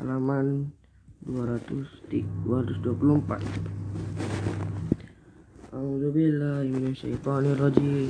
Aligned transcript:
halaman 0.00 0.72
224 1.28 2.16
A'udzubillahi 5.76 6.72
minasyaitonirrajim 6.72 8.08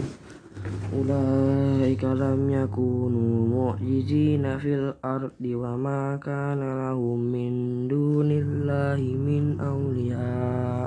Ulaika 0.94 2.14
lam 2.14 2.46
yakunu 2.46 3.50
mu'jizina 3.50 4.62
fil 4.62 4.94
ardi 5.02 5.58
wa 5.58 5.74
ma 5.74 6.14
kana 6.22 6.94
lahum 6.94 7.26
min 7.26 7.90
dunillahi 7.90 9.10
min 9.18 9.58
awliya. 9.58 10.86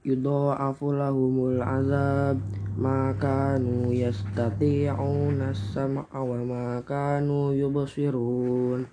Yudha'afu 0.00 0.96
lahumul 0.96 1.60
azab 1.60 2.40
ma 2.78 3.10
kanu 3.18 3.90
yastati'una 3.90 5.50
as-sam'a 5.50 6.14
wa 6.14 6.38
ma 6.46 6.78
kanu 6.86 7.50
yubsirun. 7.50 8.86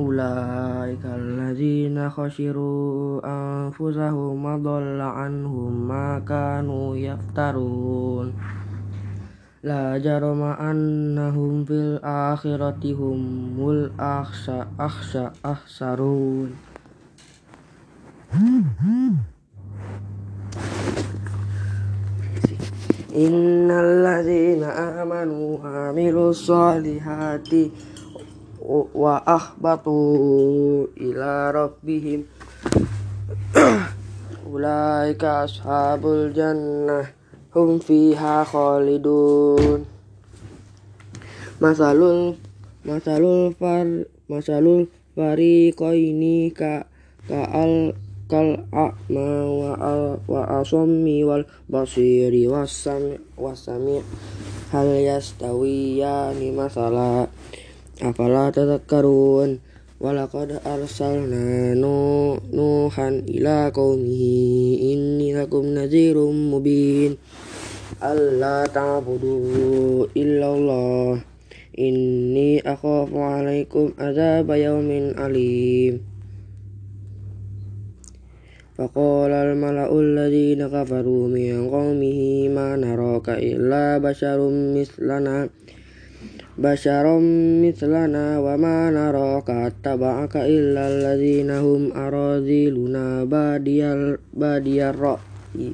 Ulaika 0.00 1.12
alladzina 1.12 2.08
khasiru 2.08 3.20
anfusahum 3.20 4.40
wa 4.40 4.56
dhalla 4.56 5.28
anhum 5.28 5.84
ma 5.84 6.16
kanu 6.24 6.96
yaftarun. 6.96 8.32
La 9.66 10.00
jarama 10.00 10.56
annahum 10.56 11.68
fil 11.68 12.00
akhirati 12.00 12.96
humul 12.96 13.92
akhsa 14.00 14.72
akhsa 14.80 15.36
akhsarun 15.44 16.54
Innal 23.16 24.04
ladzina 24.04 25.00
amanu 25.00 25.56
amilus 25.64 26.44
solihati 26.44 27.72
wa 28.92 29.24
akhbatu 29.24 30.84
ila 31.00 31.48
rabbihim. 31.48 32.28
Ulaika 34.44 35.48
ashabul 35.48 36.28
jannah 36.36 37.08
hum 37.56 37.80
fiha 37.80 38.44
khalidun. 38.44 39.88
Masalul 41.56 42.36
masalul 42.84 43.56
far 43.56 44.04
masalul 44.28 44.92
fariqaini 45.16 46.52
ka 46.52 46.84
al 47.32 47.96
kal 48.26 48.66
a'ma 48.74 49.30
wa 49.46 49.72
wa 50.26 50.42
asammi 50.58 51.22
wal 51.22 51.46
basiri 51.70 52.50
wasami 52.50 53.14
wasami 53.38 54.02
hal 54.74 54.90
yastawiyani 54.98 56.50
masala. 56.50 57.30
Afala 58.02 58.50
tadhakkarun? 58.50 59.62
Walaqad 59.96 60.60
arsalna 60.60 61.72
nuhan 61.72 63.24
ila 63.24 63.72
qaumihi 63.72 64.92
inni 64.92 65.32
lakum 65.32 65.72
nadhirum 65.72 66.52
mubin. 66.52 67.16
Alla 68.02 68.68
ta'budu 68.68 70.04
illallah. 70.12 71.16
Inni 71.78 72.60
akhafu 72.60 73.16
alaikum 73.16 73.96
adzab 73.96 74.52
yaumin 74.52 75.16
alim 75.16 76.15
فقال 78.77 79.31
الملأ 79.31 79.99
الذين 79.99 80.67
كفروا 80.67 81.27
من 81.27 81.69
قومه 81.69 82.49
ما 82.49 82.75
نراك 82.75 83.29
إلا 83.29 83.97
بشر 83.97 84.39
مثلنا 84.49 85.49
بشرا 86.57 87.19
مثلنا 87.65 88.39
وما 88.39 88.77
نراك 88.91 89.49
اتبعك 89.49 90.35
إلا 90.35 90.83
الذين 90.93 91.51
هم 91.51 91.91
أراذلنا 91.91 93.23
بادي 94.33 94.89
الرأي 94.89 95.71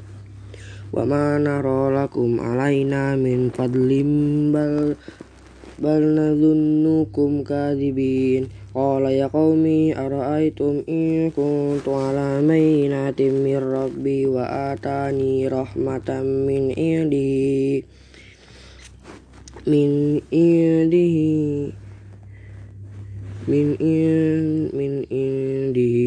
وما 0.93 1.37
نرى 1.37 2.03
لكم 2.03 2.39
علينا 2.39 3.15
من 3.15 3.49
فضل 3.49 3.89
بل 4.53 4.95
بل 5.79 6.01
نظنكم 6.15 7.43
كاذبين 7.43 8.47
قال 8.75 9.03
يا 9.03 9.27
قوم 9.27 9.65
أرأيتم 9.97 10.83
إن 10.89 11.29
كنت 11.29 11.87
على 11.87 12.47
بينة 12.47 13.19
من 13.19 13.57
ربي 13.57 14.25
وآتاني 14.25 15.47
رحمة 15.47 16.09
من 16.47 16.63
عنده 16.77 17.81
من 19.67 20.21
عنده 20.33 21.17
من 23.47 23.67
من 24.73 25.05
عنده 25.11 25.97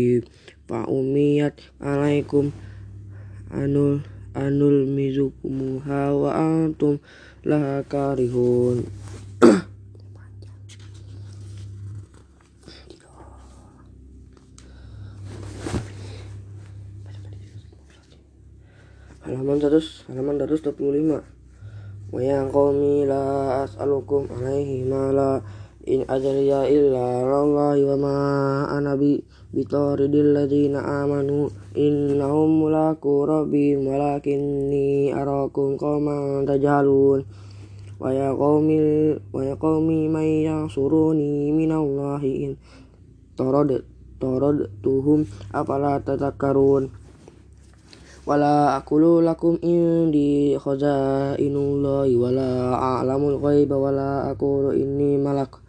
فأميت 0.68 1.54
عليكم 1.80 2.50
أنل 3.54 4.00
أنلمزكموها 4.36 6.10
وأنتم 6.12 6.98
لها 7.46 7.80
كارهون 7.80 8.84
Halaman 19.35 19.59
100 19.59 20.07
halaman 20.07 20.39
125 20.39 21.19
wa 22.15 22.19
ya 22.23 22.47
qaumi 22.47 23.03
la 23.03 23.67
as'alukum 23.67 24.31
alaihi 24.31 24.87
mala 24.87 25.43
in 25.85 26.07
ajriya 26.07 26.65
illa 26.71 27.21
Allah 27.21 27.77
wa 27.77 27.95
ma 27.99 28.17
ana 28.71 28.95
bi 28.95 29.21
bitaridil 29.53 30.33
ladzina 30.33 30.81
amanu. 30.81 31.51
Innahum 31.75 32.65
mulaku 32.65 33.27
rabbihim 33.27 33.85
walakinni 33.85 35.13
arakum 35.13 35.77
qauman 35.77 36.47
tajhalun. 36.47 37.27
Wa 38.01 38.09
ya 38.11 38.33
qaumi 38.33 39.13
wa 39.29 39.41
ya 39.45 39.55
qaumi 39.55 40.09
may 40.09 40.47
yansuruni 40.47 41.53
minallahi 41.53 42.31
in 42.49 42.51
tarad 43.37 43.83
tarad 44.19 44.71
tuhum 44.81 45.27
afala 45.53 45.99
tadhakkarun 46.03 46.91
wala 48.25 48.81
aqulu 48.81 49.21
lakum 49.21 49.61
indi 49.61 50.57
khazainullahi 50.57 52.17
wala 52.17 52.73
a'lamul 52.73 53.37
ghaiba 53.37 53.77
wala 53.77 54.33
aqulu 54.33 54.73
inni 54.73 55.21
malak 55.21 55.61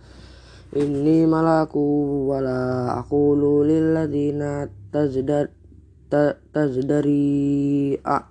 inni 0.73 1.29
malaku 1.29 1.85
wala 2.33 2.97
aqulu 2.97 3.61
lil 3.61 3.93
ladzina 3.93 4.65
tazdad 4.89 5.53
tazdari 6.53 7.93
a 8.01 8.25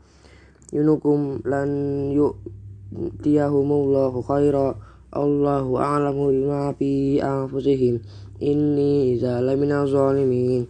yunukum 0.74 1.46
lan 1.46 1.70
yu'tiyahumullahu 2.18 4.26
khaira 4.26 4.74
Allahu 5.16 5.80
a'lamu 5.80 6.28
bima 6.34 6.74
fi 6.76 7.22
anfusihim 7.24 8.04
inni 8.44 9.16
idza 9.16 9.40
lamina 9.40 9.88
zalimin. 9.88 10.68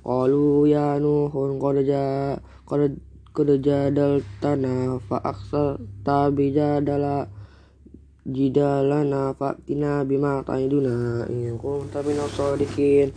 Qalu 0.00 0.72
ya 0.72 0.96
nuhun 0.96 1.60
qad 1.60 1.84
ja 1.84 2.32
qad 2.64 2.96
qad 3.36 3.48
jadaltana 3.60 4.96
fa 5.04 5.20
aksarta 5.20 6.30
bijadala 6.32 7.28
jidalana 8.24 9.36
fa'tina 9.36 10.04
bima 10.08 10.40
ta'iduna. 10.40 11.28
In 11.28 11.60
kunta 11.60 12.00
minas 12.00 12.32
shadiqin 12.32 13.12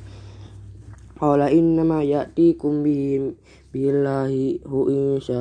qala 1.16 1.48
innama 1.48 2.04
ya'tikum 2.04 2.84
bihim 2.84 3.40
billahi 3.72 4.62
hu 4.68 4.92
insya 4.92 5.40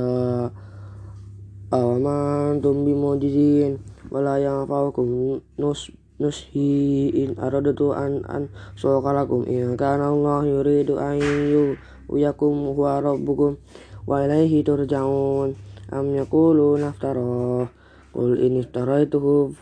awamantum 1.74 2.86
bimujizin. 2.86 3.82
Wala 4.06 4.38
yanfa'ukum 4.38 5.42
nus 5.58 5.90
nushi 6.22 7.10
in 7.10 7.34
aradatu 7.36 7.90
an 7.90 8.22
an 8.30 8.48
sokalakum 8.78 9.44
in 9.50 9.76
kana 9.76 10.14
Allah 10.14 10.46
yuridu 10.46 10.96
an 10.96 11.18
yuyakum 11.20 12.72
huwa 12.72 13.02
rabbukum 13.02 13.58
wa 14.06 14.22
ilaihi 14.22 14.62
turja'un. 14.62 15.58
Am 15.90 16.06
yaqulu 16.14 16.78
naftara 16.78 17.66
qul 18.14 18.38
in 18.42 18.58
iftaraituhu 18.62 19.54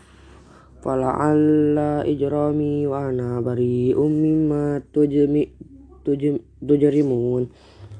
fala'alla 0.81 2.05
ijrami 2.05 2.85
wa 2.89 3.09
ana 3.09 3.41
bari'um 3.41 4.09
mimma 4.09 4.81
tujmi 4.93 5.49
tujrimun. 6.61 7.49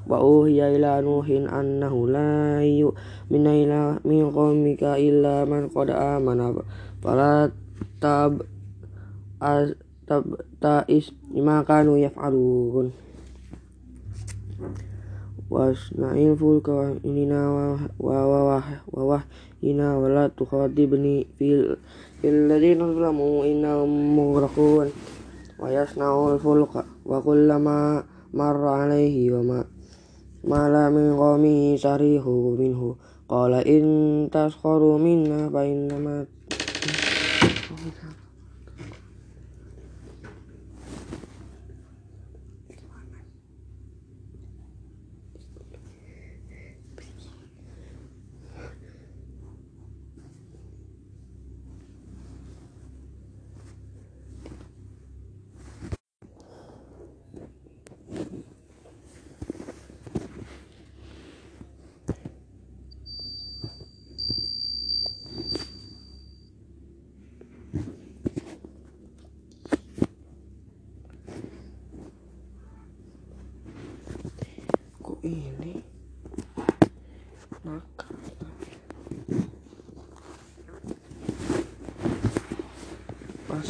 Wa 0.06 0.22
uhiya 0.22 0.70
ila 0.78 1.02
nuhin 1.02 1.50
annahu 1.50 2.06
la 2.06 2.62
yu'mina 2.62 3.52
ila 3.58 3.82
min 4.06 4.30
qaumika 4.30 5.02
illa 5.02 5.42
man 5.50 5.66
qad 5.66 5.90
amana. 5.90 6.54
Fala 7.02 7.50
tab 7.98 8.46
tab 10.06 10.22
ta'is 10.62 11.10
bima 11.34 11.66
kanu 11.66 11.98
yaf'alun 11.98 12.94
wasna'il 15.49 16.35
fulka 16.35 16.95
inina 17.03 17.41
wa 17.51 17.65
wa 17.99 18.19
wa 18.27 18.39
wa 18.91 19.01
wa 19.03 19.19
ina 19.61 19.99
wala 19.99 20.29
tukhatibni 20.29 21.27
fil 21.37 21.75
الذين 22.21 22.77
ظلموا 22.77 23.45
إنهم 23.45 23.89
مغرقون 24.17 24.87
ويصنع 25.59 26.33
الفلك 26.33 26.85
وكلما 27.05 28.03
مر 28.33 28.67
عليه 28.67 29.33
وما 29.33 29.65
مال 30.43 30.93
من 30.93 31.17
قومه 31.17 31.75
سريحوا 31.75 32.57
منه 32.57 32.95
قال 33.29 33.53
إن 33.53 33.83
تسخروا 34.31 34.97
منا 34.97 35.49
فإنما 35.49 36.25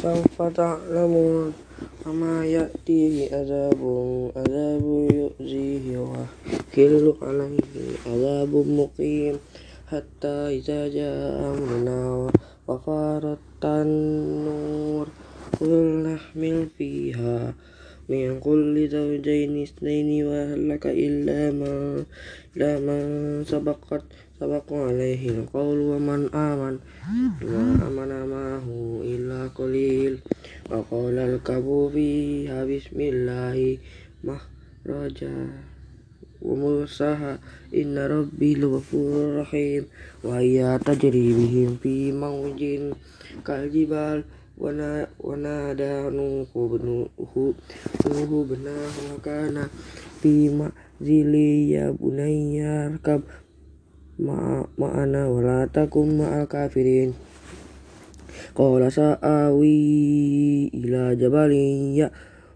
pasal 0.06 0.22
fata'lamun 0.38 1.50
kama 2.06 2.46
ya'tihi 2.46 3.26
azabun 3.26 4.30
azabu 4.38 5.10
yu'zihi 5.10 5.98
wa 5.98 6.22
hillu 6.70 7.18
alaihi 7.18 7.98
azabun 8.06 8.86
muqim 8.86 9.34
hatta 9.90 10.54
iza 10.54 10.86
ja'a 10.86 11.50
amruna 11.50 12.30
wa 12.30 12.78
farat 12.86 13.42
tanur 13.58 15.10
qul 15.58 15.74
nahmil 16.06 16.70
fiha 16.78 17.50
min 18.06 18.38
kulli 18.38 18.86
zawjaini 18.86 19.66
isnaini 19.66 20.22
wa 20.22 20.54
halaka 20.54 20.94
illa 20.94 21.50
sabaqat 23.42 24.06
sabaqa 24.36 24.92
alaihi 24.92 25.32
alqawlu 25.32 25.96
wa 25.96 25.98
man 25.98 26.28
aman 26.36 26.76
wa 27.40 27.56
amana 27.88 28.28
ma'ahu 28.28 29.00
illa 29.00 29.48
qalil. 29.56 30.20
Wa 30.68 30.84
qala 30.84 31.24
alkabu 31.24 31.88
fiha 31.88 32.68
bismillahi 32.68 33.80
mahraja 34.20 35.32
wa 36.44 36.52
mursaha 36.52 37.40
inna 37.72 38.12
rabbi 38.12 38.60
laghafurur 38.60 39.40
rahim. 39.40 39.88
Wa 40.20 40.44
hiya 40.44 40.76
tajri 40.84 41.32
bihim 41.32 41.80
fi 41.80 42.12
mawjin 42.12 42.92
kaljibal 43.40 44.20
nuhu 44.56 46.80
nuhu 46.80 47.44
nuhu 48.04 48.38
benahu 48.48 49.20
kana 49.20 49.68
fi 50.20 50.48
ma'zili 50.48 51.76
ya 51.76 51.92
ma'ana 54.20 55.28
wala 55.28 55.68
takum 55.68 56.20
ma'al 56.20 56.48
kafirin. 56.48 57.12
Qala 58.56 58.88
sa'awi 58.88 59.76
ila 60.72 61.12
jabali 61.16 61.96
ya 61.96 62.08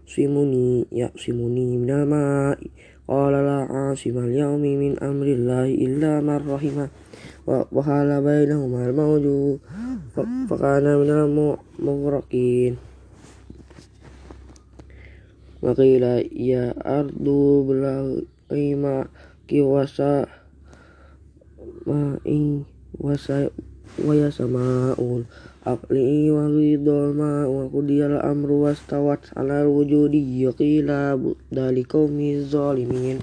simuni 0.05 0.85
ya 0.89 1.13
simuni 1.13 1.77
minama 1.77 2.53
ma'i. 2.53 2.69
Qala 3.05 3.43
la 3.43 3.59
asimal 3.91 4.31
yaumi 4.31 4.77
min 4.79 4.93
amrillahi 5.01 5.77
illa 5.83 6.23
marrahimah 6.23 6.87
wa 7.41 7.65
wahala 7.73 8.21
bainahum 8.21 8.77
al-mawju 8.77 9.57
fakana 10.45 11.01
minal 11.01 11.25
mughraqin 11.81 12.77
wa 15.57 15.73
qila 15.73 16.21
ya 16.29 16.69
ardu 16.77 17.65
bilal 17.65 18.29
ima 18.53 19.09
ويا 24.04 24.30
سماء 24.30 25.22
أقلعي 25.66 26.30
وغيض 26.30 26.88
الماء 26.88 27.48
وقضي 27.48 28.06
الأمر 28.06 28.50
واستوت 28.52 29.18
على 29.36 29.62
الوجود 29.62 30.14
وقيل 30.44 30.86
بعدا 30.86 31.66
لقوم 31.76 32.16
الظالمين 32.20 33.18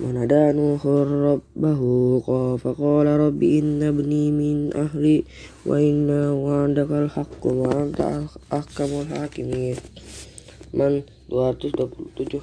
ونادى 0.00 0.52
نوح 0.58 0.86
ربه 1.32 1.82
فقال 2.56 3.06
رب 3.06 3.42
إن 3.42 3.82
ابني 3.82 4.24
من 4.30 4.76
أهلي 4.76 5.24
وإن 5.66 6.10
وعدك 6.44 6.90
الحق 6.90 7.42
وأنت 7.46 8.00
أحكم 8.52 8.90
الحاكمين 9.02 9.76
من 10.74 11.02
227 11.30 12.42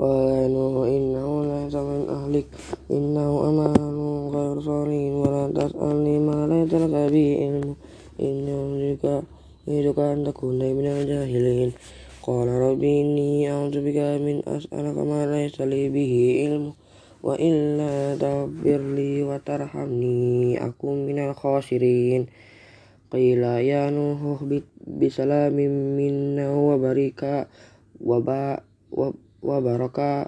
قال 0.00 0.52
نوح 0.52 0.88
إنه 0.88 1.28
ليس 1.44 1.74
من 1.74 2.02
أهلك 2.08 2.46
إنه 2.90 3.48
أمان 3.48 3.96
غير 4.34 4.60
صالح 4.60 5.02
ولا 5.20 5.42
تسألني 5.56 6.18
ما 6.18 6.46
ليس 6.52 6.72
لك 6.74 6.94
به 7.12 7.28
علم 7.40 7.74
إني 8.20 8.52
أريدك 9.68 9.98
أن 9.98 10.24
تكون 10.24 10.58
من 10.58 10.86
الجاهلين 10.86 11.72
قال 12.22 12.48
رب 12.48 12.82
إني 12.84 13.50
أعوذ 13.50 13.76
بك 13.86 13.98
من 14.26 14.36
أسألك 14.48 14.96
ما 14.98 15.20
ليس 15.26 15.60
لي 15.60 15.88
به 15.88 16.12
علم 16.40 16.72
وإلا 17.22 18.16
تغفر 18.16 18.80
لي 18.94 19.22
وترحمني 19.22 20.66
أكن 20.66 21.06
من 21.06 21.18
الخاسرين 21.18 22.26
قيل 23.10 23.42
يا 23.42 23.90
نوح 23.90 24.20
اهبط 24.22 24.62
بسلام 24.86 25.56
منا 25.96 26.46
وبركة 26.54 27.46
وبركة 29.42 30.26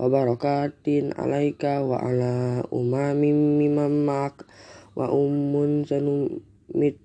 وبركات 0.00 0.86
عليك 0.88 1.64
وعلى 1.64 2.62
أمم 2.72 3.20
ممن 3.60 4.06
معك 4.06 4.34
وأم 4.96 5.84
سنمتعهم 5.84 6.98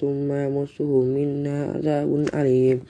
ثم 0.00 0.32
يمسهم 0.32 1.04
منا 1.04 1.72
عذاب 1.72 2.26
أليم 2.34 2.80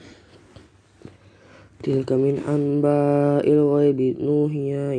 تلك 1.83 2.11
من 2.11 2.37
أنباء 2.49 3.51
الغيب 3.51 4.21
نوحيها 4.21 4.93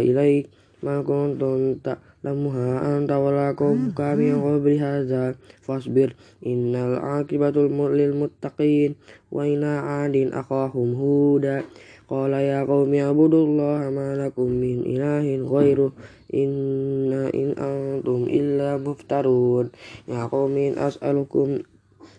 إليك 0.00 0.46
ma 0.81 1.05
kuntum 1.05 1.77
ta'lamuha 1.77 2.81
anta 2.81 3.21
wala 3.21 3.53
qawmuka 3.53 4.17
min 4.17 4.41
qabli 4.41 4.81
hadza 4.81 5.37
fasbir 5.61 6.17
innal 6.41 6.97
akibatul 6.97 7.69
mulil 7.69 8.17
muttaqin. 8.17 8.97
Wa 9.29 9.45
ila 9.45 9.85
'adin 9.85 10.33
akhahum 10.33 10.97
huda. 10.97 11.61
Qala 12.09 12.43
ya 12.43 12.65
qaumi 12.67 12.99
ibudullaha 12.99 13.87
ma 13.93 14.17
lakum 14.17 14.49
min 14.51 14.83
ilahin 14.83 15.45
ghairu. 15.45 15.93
Inna 16.33 17.29
in 17.31 17.53
antum 17.55 18.25
illa 18.25 18.81
muftarun. 18.81 19.69
Ya 20.09 20.25
as 20.27 20.97
as'alukum 20.97 21.61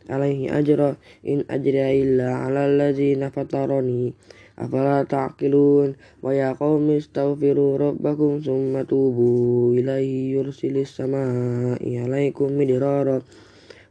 alaihi 0.07 0.49
ajra. 0.49 0.97
In 1.26 1.42
ajra 1.50 1.90
illa 1.92 2.47
'alal 2.47 2.78
ladzina 2.78 3.35
fatarani 3.35 4.14
afala 4.56 5.04
taqilun? 5.06 5.97
Wa 6.21 6.35
ya 6.35 6.56
qaumi 6.56 7.00
astaghfiru 7.00 7.78
rabbakum 7.78 8.42
summa 8.42 8.85
tubu 8.85 9.73
ilaihi 9.76 10.35
yursilis 10.35 10.92
samaa'a 10.97 11.80
'alaikum 11.80 12.52
midrara 12.52 13.23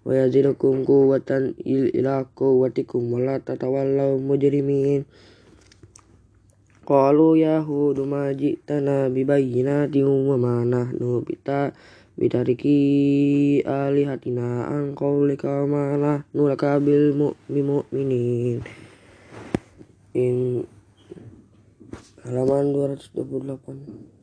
wa 0.01 0.11
yazidukum 0.17 0.81
quwwatan 0.81 1.53
ila 1.61 2.25
quwwatikum 2.33 3.13
wa 3.13 3.19
la 3.21 3.35
tatawallaw 3.37 4.17
mujrimin. 4.17 5.05
Qalu 6.81 7.37
ya 7.37 7.61
hudu 7.61 8.09
ma 8.09 8.33
ji'tana 8.33 9.13
bibayyinatin 9.13 10.09
wa 10.27 10.35
ma 10.35 10.65
nahnu 10.65 11.21
bita 11.21 11.71
bitariki 12.17 13.61
alihatina 13.63 14.67
an 14.67 14.97
qawlika 14.97 15.69
ma 15.69 15.95
nahnu 15.95 16.41
laka 16.49 16.81
mimu 16.81 17.37
mu'minin 17.47 18.80
in 20.13 20.67
halaman 22.23 22.75
228 22.75 24.21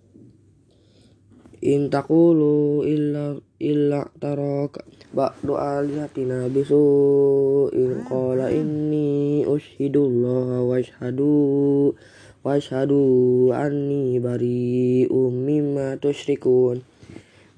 in 1.64 1.90
taqulu 1.90 2.86
illa 2.86 3.34
illa 3.58 4.06
taraka. 4.22 4.86
Ba'du 5.08 5.56
alihatina 5.58 6.46
bisu 6.52 7.72
in 7.74 8.04
qala 8.06 8.52
inni 8.52 9.42
ushidullaha 9.42 10.62
wa 10.62 10.78
ashhadu 10.78 11.96
wa 12.44 12.54
ashhadu 12.54 13.50
anni 13.50 14.20
bari'um 14.22 15.32
mimma 15.32 15.98
tusyrikun 15.98 16.84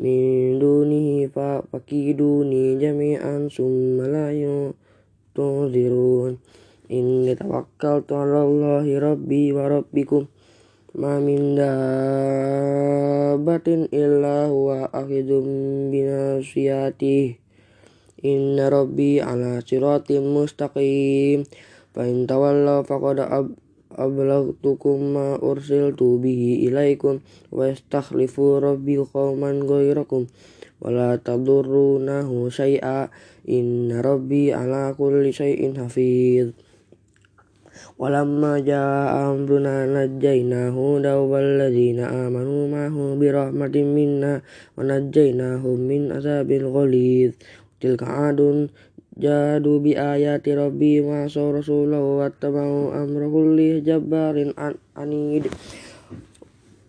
min 0.01 0.57
dunihi 0.57 1.29
fa 1.29 1.61
fakiduni 1.61 2.81
jami'an 2.81 3.53
summa 3.53 4.09
la 4.09 4.33
tunzirun 5.37 6.41
inni 6.91 7.39
tawakkaltu 7.39 8.19
'ala 8.19 8.43
rabbi 8.83 9.55
wa 9.55 9.71
rabbikum. 9.71 10.27
Ma 10.99 11.23
min 11.23 11.55
dabbatin 11.55 11.87
illa 13.95 14.51
huwa 14.51 14.91
akhidum 14.91 15.47
binasiyati 15.95 17.39
inna 18.27 18.67
rabbi 18.67 19.23
ala 19.23 19.63
siratim 19.63 20.35
mustaqim. 20.35 21.47
Fa 21.95 22.03
in 22.11 22.27
tawallaw 22.27 22.83
faqad 22.83 23.23
ablagtukum 23.95 25.15
ma 25.15 25.39
ursiltu 25.39 26.19
bihi 26.19 26.67
ilaikum 26.67 27.23
wa 27.55 27.71
yastakhlifu 27.71 28.59
rabbi 28.59 28.99
qauman 28.99 29.67
ghayrakum 29.67 30.27
wala 30.81 31.19
tadurrunahu 31.19 32.49
syai'a 32.49 33.11
inna 33.47 34.01
rabbi 34.01 34.55
ala 34.55 34.95
kulli 34.95 35.35
syai'in 35.35 35.77
hafidh 35.77 36.55
ولما 38.00 38.60
جاء 38.60 39.12
أمرنا 39.32 39.76
نجينا 39.96 40.70
هودا 40.70 41.16
والذين 41.16 42.00
آمنوا 42.00 42.68
معه 42.68 43.16
برحمة 43.20 43.76
منا 43.98 44.42
ونجيناهم 44.78 45.78
من 45.80 46.12
عذاب 46.12 46.52
غليظ 46.52 47.32
تلك 47.82 48.04
عاد 48.04 48.70
جادوا 49.18 49.80
بآيات 49.80 50.50
ربي 50.50 51.02
وعصوا 51.02 51.52
رسوله 51.58 52.02
واتبعوا 52.02 53.04
أمر 53.04 53.22
كل 53.34 53.84
جبار 53.84 54.54
عنيد 54.98 55.44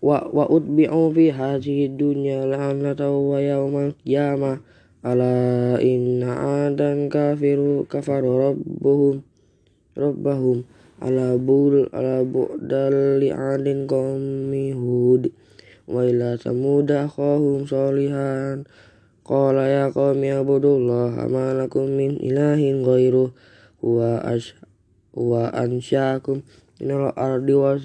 وأتبعوا 0.02 1.12
في 1.12 1.32
هذه 1.32 1.86
الدنيا 1.86 2.46
لعنة 2.46 3.00
ويوم 3.30 3.74
القيامة 3.86 4.52
ألا 5.06 5.82
إن 5.82 6.22
عادا 6.22 7.08
كافروا 7.08 7.84
كفروا 7.90 8.36
ربهم 8.48 9.22
ربهم 9.98 10.62
ala 11.01 11.33
bul 11.41 11.89
ala 11.89 12.21
bu'dal 12.21 13.17
li'adin 13.17 13.89
qaumi 13.89 14.71
hud. 14.77 15.33
Wa 15.89 16.05
ila 16.05 16.37
samuda 16.37 17.09
akhahum 17.09 17.65
solihan 17.65 18.69
qala 19.25 19.65
ya 19.65 19.89
qaumi 19.89 20.29
abudullah 20.29 21.17
ma 21.25 21.57
lakum 21.57 21.89
min 21.89 22.21
ilahin 22.21 22.85
ghairuh. 22.85 23.33
Wa 23.81 24.21
ash 24.21 24.53
wa 25.17 25.49
ansya'akum 25.49 26.45
minal 26.77 27.11
ardi 27.17 27.57
wa 27.57 27.81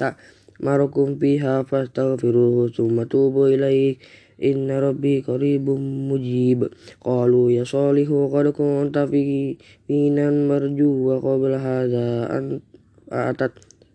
ta'marukum 0.00 1.20
fiha 1.20 1.68
fastaghfiruhu 1.68 2.72
summa 2.72 3.04
tubu 3.04 3.52
ilaih 3.52 4.00
inna 4.38 4.80
rabbi 4.82 5.22
qaribum 5.22 6.10
mujib. 6.10 6.70
Qalu 7.02 7.54
ya 7.54 7.64
salihu 7.66 8.30
qad 8.32 8.50
kunta 8.54 9.06
fi 9.06 9.54
finan 9.86 10.50
marju 10.50 10.90
wa 11.10 11.22
qabla 11.22 11.58
hadha 11.60 12.30
an 12.30 12.62
atat 13.10 13.54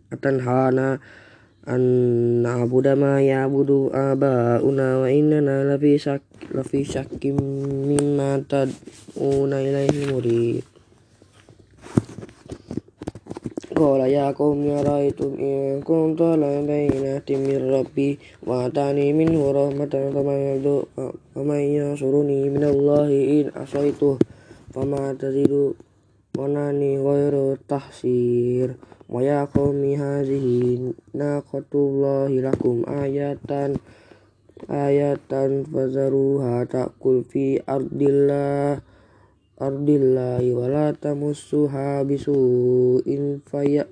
atanhana 0.10 0.98
an 1.70 1.84
na'budu 2.42 2.98
ma 2.98 3.22
ya'budu 3.22 3.94
aba'una 3.94 5.06
wa 5.06 5.08
innana 5.12 5.68
lafi 5.68 6.02
syak 6.02 6.26
lafi 6.50 6.82
syakkim 6.82 7.38
mimma 7.86 8.42
tad'una 8.50 9.62
ilaihi 9.62 10.10
murid 10.10 10.79
Qala 13.80 14.12
ya 14.12 14.36
qaumi 14.36 14.76
ara'aytum 14.76 15.40
in 15.40 15.80
kuntu 15.88 16.36
ala 16.36 16.60
bayyinatin 16.68 17.48
min 17.48 17.64
rabbi 17.64 18.20
wa 18.44 18.68
atani 18.68 19.16
minhu 19.16 19.56
rahmatan 19.56 20.12
faman 20.12 20.36
yadu 20.52 20.84
faman 21.32 21.64
yansuruni 21.64 22.52
minallahi 22.52 23.40
in 23.40 23.48
asaitu 23.56 24.20
fama 24.76 25.16
tazidu 25.16 25.80
wanani 26.36 27.00
ghairu 27.00 27.56
tahsir 27.72 28.76
wa 29.08 29.24
ya 29.24 29.48
qaumi 29.48 29.96
hadhihi 29.96 30.92
naqatullahi 31.16 32.44
lakum 32.44 32.84
ayatan 32.84 33.80
ayatan 34.68 35.64
fazaruha 35.64 36.68
ta'kul 36.68 37.24
fi 37.24 37.64
ardillah 37.64 38.84
ardillahi 39.60 40.56
wala 40.56 40.96
tamussuha 40.96 42.08
bisu'in 42.08 43.44
faya 43.44 43.84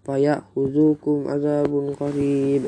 fayahuzukum 0.00 1.28
azabun 1.28 1.92
qarib. 1.92 2.64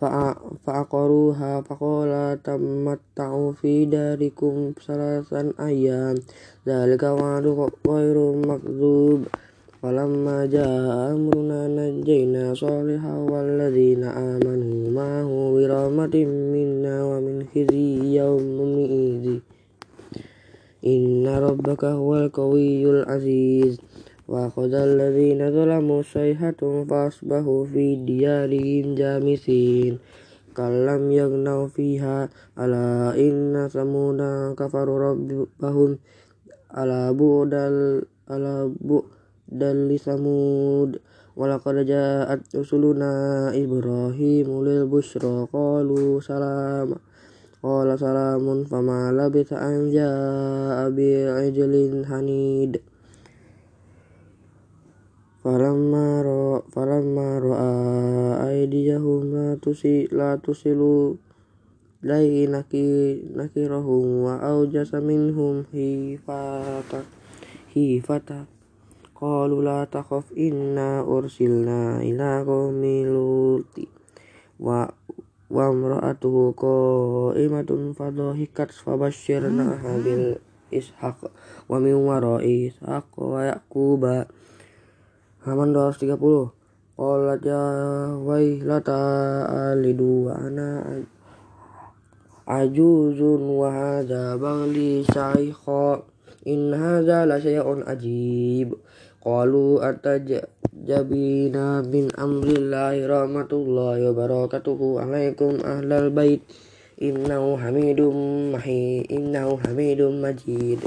Fa'aqaruha 0.00 1.60
faqala 1.64 2.36
tamatta'u 2.40 3.52
fi 3.52 3.84
darikum 3.84 4.72
salasan 4.80 5.52
ayyam. 5.60 6.16
Dzalika 6.64 7.12
wa'du 7.12 7.68
ghairu 7.84 8.40
makdzub. 8.40 9.28
Falamma 9.84 10.48
jaa 10.48 11.12
amruna 11.12 11.68
najjayna 11.68 12.56
salihan 12.56 13.28
walladzina 13.28 14.16
amanu 14.16 14.88
ma'ahu 14.88 15.60
birahmatin 15.60 16.32
minna 16.48 17.04
wa 17.04 17.20
min 17.20 17.44
khizyi 17.44 18.16
yawmin 18.16 18.88
idzi 18.88 19.53
Inna 20.84 21.40
rabbaka 21.40 21.96
huwal 21.96 22.28
qawiyyul 22.28 23.08
aziz. 23.08 23.80
Wa 24.28 24.52
khadal 24.52 25.00
ladzina 25.00 25.48
zalamu 25.48 26.04
sayhatun 26.04 26.84
fasbahu 26.84 27.64
fi 27.64 27.96
diyarihim 28.04 28.92
jamisin. 28.92 29.96
Kallam 30.52 31.08
yagnaw 31.08 31.72
fiha 31.72 32.28
ala 32.60 33.16
inna 33.16 33.72
samuda 33.72 34.52
kafaru 34.52 35.00
rabbahum 35.00 35.96
ala 36.68 37.16
bu'dal 37.16 38.04
ala 38.28 38.68
bu'dal 38.68 39.88
li 39.88 39.96
samud. 39.96 41.00
Walaqad 41.32 41.88
ja'at 41.88 42.44
rusuluna 42.52 43.56
ibrahim 43.56 44.46
lil 44.60 44.84
busyra 44.84 45.48
qalu 45.48 46.20
salama 46.20 47.00
Qala 47.64 47.96
salamun 47.96 48.68
fama 48.68 49.08
labitha 49.08 49.56
an 49.56 49.88
ja'a 49.88 50.84
bi'ijlin 50.92 52.04
hanid. 52.04 52.76
Falamma 55.40 56.20
ra 56.20 56.60
falamma 56.68 57.40
ra'a 57.40 57.72
aydiyahum 58.52 59.32
la 59.32 59.48
tusi 59.56 60.12
la 60.12 60.36
tusilu 60.36 61.16
lai 62.04 62.44
naki 62.52 63.32
nakirahum 63.32 64.28
wa 64.28 64.44
aujasa 64.44 65.00
minhum 65.00 65.64
hifata 65.72 67.00
hifata. 67.72 68.44
Qalu 69.16 69.64
la 69.64 69.88
takhaf 69.88 70.28
inna 70.36 71.00
ursilna 71.00 72.04
ila 72.04 72.44
qaumi 72.44 73.08
luti. 73.08 73.88
Wa 74.60 74.84
wa 75.54 75.70
imra'atuhu 75.70 76.50
qa'imatun 76.58 77.94
fadhahikat 77.94 78.74
fabasyirnaha 78.74 80.02
bil 80.02 80.42
ishaq 80.74 81.30
wa 81.70 81.78
min 81.78 81.94
wara'i 81.94 82.74
ishaq 82.74 83.06
wa 83.14 83.46
yaquba. 83.46 84.26
Halaman 85.46 85.70
230 85.70 86.50
qalat 86.98 87.42
ya 87.46 87.62
wailata 88.18 88.98
alidu 89.70 90.26
wa 90.26 90.42
ana 90.42 90.82
ajuzun 92.50 93.42
wa 93.54 93.70
hadha 93.70 94.34
baghli 94.34 95.06
shaykha 95.06 96.02
in 96.50 96.74
hadha 96.74 97.26
la 97.30 97.38
syai'un 97.38 97.86
ajib 97.86 98.74
qalu 99.24 99.80
ataj 99.80 100.44
jabina 100.84 101.80
min 101.80 102.12
amrillahi 102.12 103.08
rahmatullahi 103.08 104.04
wa 104.04 104.12
barakatuhu 104.12 105.00
alaikum 105.00 105.64
ahlal 105.64 106.12
bait. 106.12 106.44
Innahu 107.00 107.58
hamidum 107.58 108.52
mahi 108.54 109.02
innahu 109.08 109.58
hamidum 109.64 110.20
majid. 110.20 110.78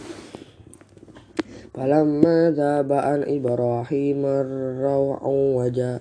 Falamma 1.76 2.54
dhaba 2.54 3.18
an 3.18 3.28
ibrahim 3.28 4.24
raw'u 4.80 5.60
waja 5.60 6.00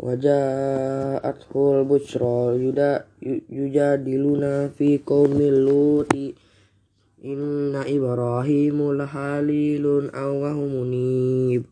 waja'athul 0.00 1.84
bushra 1.84 2.56
yuda 2.56 3.04
yujadiluna 3.52 4.72
fi 4.72 4.96
qaumil 5.04 5.68
luti 5.68 6.32
inna 7.20 7.84
ibrahimu 7.84 8.96
lahalilun 8.96 10.08
awwahu 10.12 10.64
munib. 10.64 11.68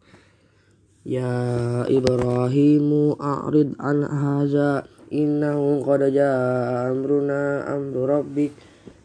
Ya 1.08 1.88
Ibrahimu 1.88 3.16
a'rid 3.16 3.72
an 3.80 4.04
haza 4.04 4.84
innahum 5.08 5.80
qad 5.80 6.12
amruna 6.12 7.64
amru 7.64 8.04
rabbik 8.04 8.52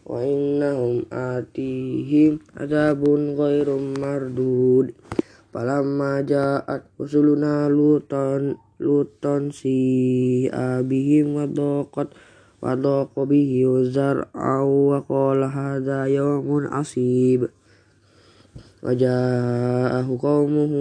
wa 0.04 0.20
innahum 0.20 1.08
atihim 1.08 2.44
azabun 2.60 3.32
ghairum 3.32 3.96
mardud. 3.96 4.92
Falamma 5.48 6.20
ja'at 6.28 6.84
usuluna 7.00 7.72
luton 7.72 8.60
luton 8.76 9.48
si 9.48 10.44
abihim 10.52 11.40
wa 11.40 11.48
daqat 11.48 12.12
wa 12.64 12.72
daqa 12.72 13.28
bihi 13.28 13.68
zar'aw 13.92 14.64
wa 14.64 15.04
qala 15.04 15.52
hadha 15.52 16.08
yawmun 16.08 16.64
asib 16.72 17.52
wa 18.80 18.88
ja'ahu 18.96 20.16
qaumuhu 20.16 20.80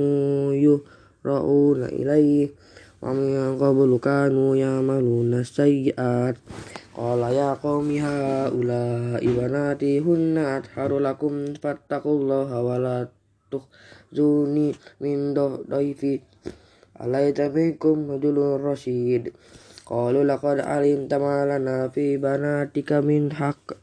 yuhra'una 0.56 1.92
ilayhi 1.92 2.56
wa 3.04 3.12
min 3.12 3.60
qablu 3.60 4.00
kanu 4.00 4.56
ya'maluna 4.56 5.44
sayyi'at 5.44 6.40
Qala 6.94 7.34
ya 7.34 7.58
qaumi 7.58 7.98
haula'i 7.98 9.26
banati 9.34 9.98
hunna 9.98 10.62
atharu 10.62 11.02
lakum 11.02 11.58
fattaqullaha 11.58 12.62
wa 12.62 12.78
la 12.78 13.10
tukhzuni 13.50 14.78
min 15.02 15.34
dhaifi 15.34 16.22
Qalu 19.84 20.24
laqad 20.24 20.64
alimta 20.64 21.20
ma 21.20 21.44
lana 21.44 21.92
fi 21.94 22.16
banatika 22.16 23.04
min 23.04 23.32
haqq. 23.32 23.76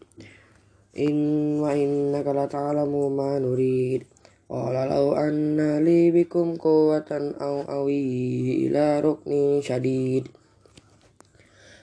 In 0.97 1.17
wa 1.61 1.77
innaka 1.77 2.33
la 2.33 2.47
ta'lamu 2.49 3.13
ma 3.13 3.37
nurid. 3.37 4.09
Qala 4.51 4.83
law 4.91 5.15
anna 5.15 5.79
li 5.79 6.11
bikum 6.11 6.59
quwwatan 6.59 7.39
aw 7.39 7.71
awi 7.71 8.67
ila 8.67 8.99
ruknin 8.99 9.63
syadid 9.63 10.27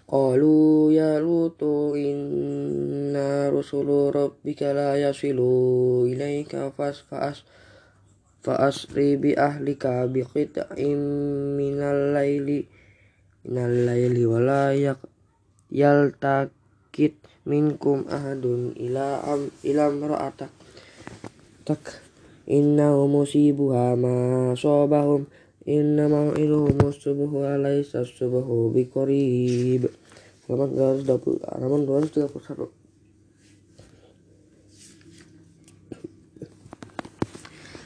Qalu 0.08 0.92
ya 0.92 1.20
lutu 1.20 1.96
inna 1.96 3.48
rusulu 3.48 4.12
rabbika 4.12 4.76
la 4.76 5.00
yasilu 5.00 6.08
ilaika 6.12 6.72
fasfa'as 6.76 7.48
fa'asri 8.44 9.20
bi 9.20 9.32
ahlika 9.36 10.04
bi 10.12 10.24
qit'in 10.24 11.00
minal 11.60 12.16
laili 12.16 12.68
minal 13.48 13.88
laili 13.88 14.28
wa 14.28 14.44
la 14.44 14.76
yaltakit 15.72 17.16
minkum 17.48 18.04
ahadun 18.12 18.76
ila 18.76 19.24
am 19.24 19.48
ila 19.64 19.88
imra'atak. 19.88 20.52
Tak. 21.64 22.04
Innahu 22.48 23.12
musibuha 23.12 23.96
ma 24.00 24.52
sabahum 24.56 25.28
Inna 25.68 26.08
mau'iduhum 26.08 26.80
subuhu 26.96 27.44
alaysa 27.44 28.08
subuhu 28.08 28.72
biqarib. 28.72 29.92
Halaman 30.48 31.04
220 31.04 31.44
halaman 31.44 31.84
231 31.84 32.72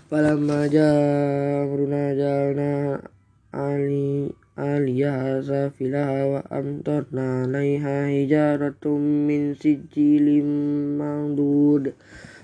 Falamma 0.05 0.69
jamruna 0.69 2.13
jalna 2.13 3.01
ali 3.49 4.29
aliyah 4.60 5.44
safilaha 5.44 6.20
wa 6.32 6.40
amtarna 6.48 7.44
alaiha 7.44 8.08
hijaratum 8.08 9.28
min 9.28 9.52
sijjilim 9.56 10.48
mandud 10.96 11.92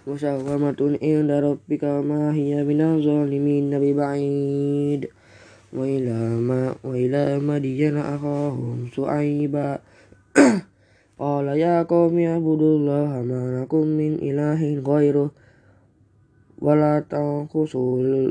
musawwamatun 0.05 1.01
inda 1.01 1.41
rabbika 1.41 2.05
ma 2.05 2.33
hiya 2.37 2.65
minaz 2.69 3.01
zalimin 3.05 3.73
bi 3.77 3.91
ba'id 3.97 5.09
وإلى 5.73 6.37
ما 6.37 6.75
وإلى 6.85 7.41
مدين 7.41 7.97
أخاهم 7.97 8.93
شعيبا 8.93 9.79
قال 11.19 11.47
يا 11.49 11.83
قوم 11.83 12.19
اعبدوا 12.19 12.77
الله 12.77 13.11
ما 13.25 13.43
لكم 13.61 13.85
من 13.87 14.13
إله 14.21 14.61
غيره 14.85 15.31
ولا 16.61 17.01
تنقصوا 17.11 18.31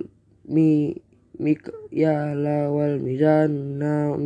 mikyala 1.38 2.72
wal 2.72 2.96
mizan 3.00 3.78
na 3.78 4.16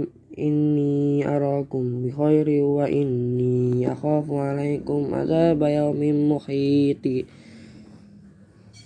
ini 0.40 1.20
arakum 1.26 2.06
bi 2.06 2.10
khairi 2.14 2.62
wa 2.62 2.86
inni 2.86 3.82
akhafu 3.84 4.38
alaikum 4.38 5.10
azab 5.10 5.60
yaumin 5.66 6.30
muhiti. 6.30 7.26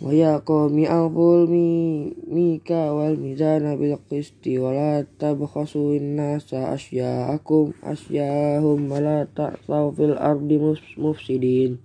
Wa 0.02 0.10
ya 0.10 0.42
qawmi 0.42 0.84
awful 0.90 1.46
mi 1.46 2.10
mika 2.26 2.90
wal 2.92 3.14
mizana 3.16 3.78
bil 3.78 3.96
qisti 4.10 4.58
wa 4.58 4.74
la 4.74 5.06
tabkhasu 5.06 5.94
innasa 5.96 6.74
asya'akum 6.74 7.72
asya'ahum 7.87 8.90
wa 8.90 8.98
la 8.98 9.22
ta'saw 9.24 9.94
fil 9.94 10.18
ardi 10.18 10.58
mufsidin. 10.98 11.78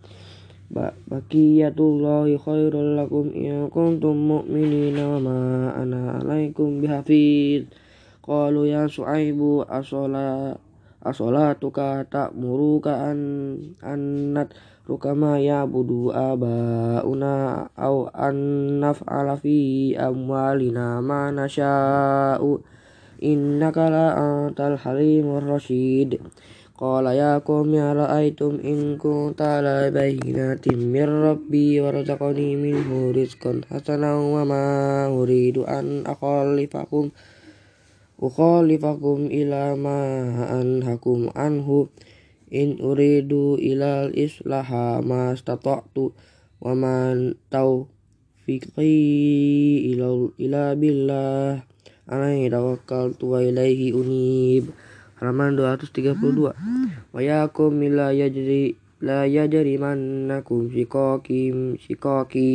Bakiyatullahi 0.70 2.38
khairul 2.38 2.94
lakum 2.94 3.34
in 3.34 3.74
kuntum 3.74 4.14
mu'minina 4.14 5.02
wa 5.02 5.18
ma 5.18 5.40
ana 5.74 6.22
alaikum 6.22 6.78
bihafid 6.78 7.74
Qalu 8.22 8.70
ya 8.70 8.86
Su'aibu 8.86 9.66
asola 9.66 10.54
asolatuka 11.02 12.06
ta'muruka 12.06 13.10
an 13.10 13.20
annat 13.82 14.54
rukama 14.86 15.42
ya 15.42 15.66
budu 15.66 16.14
abauna 16.14 17.66
au 17.74 18.06
an 18.14 18.78
alafi 18.86 19.98
amwalina 19.98 21.02
ma 21.02 21.34
nasha'u 21.34 22.62
innaka 23.18 23.90
la 23.90 24.06
antal 24.14 24.78
halimur 24.78 25.42
rasyid. 25.42 26.22
Qala 26.80 27.12
ya 27.12 27.44
qawmi 27.44 27.76
ara'aytum 27.76 28.64
in 28.64 28.96
kunta 28.96 29.60
la 29.60 29.92
bayyinatin 29.92 30.80
min 30.80 31.12
rabbi 31.12 31.76
wa 31.84 31.92
razaqani 31.92 32.56
minhu 32.56 33.12
rizqan 33.12 33.68
hasanan 33.68 34.32
wa 34.32 34.48
ma 34.48 34.64
uridu 35.12 35.68
an 35.68 36.08
akhalifakum 36.08 37.12
ukhalifakum 38.16 39.28
ila 39.28 39.76
ma 39.76 40.00
anhakum 40.56 41.28
anhu. 41.36 41.92
In 42.48 42.80
uridu 42.80 43.60
ilal 43.60 44.16
islaha 44.16 45.04
ma 45.04 45.36
stata'tu 45.36 46.16
wa 46.64 46.80
man 46.80 47.36
taufiqi 47.52 48.96
ila 49.92 50.32
ila 50.40 50.64
billah. 50.80 51.60
Alaihi 52.08 52.48
tawakkaltu 52.48 53.36
wa 53.36 53.44
ilaihi 53.44 53.92
unib 53.92 54.72
halaman 55.20 55.60
232 55.60 56.56
hmm. 56.56 57.14
wa 57.14 57.20
yakum 57.20 57.76
la 57.92 58.16
yajri 58.16 58.80
la 59.04 59.28
yajrimannakum 59.28 60.72
shikaki 60.72 61.52
shikaki 61.80 62.50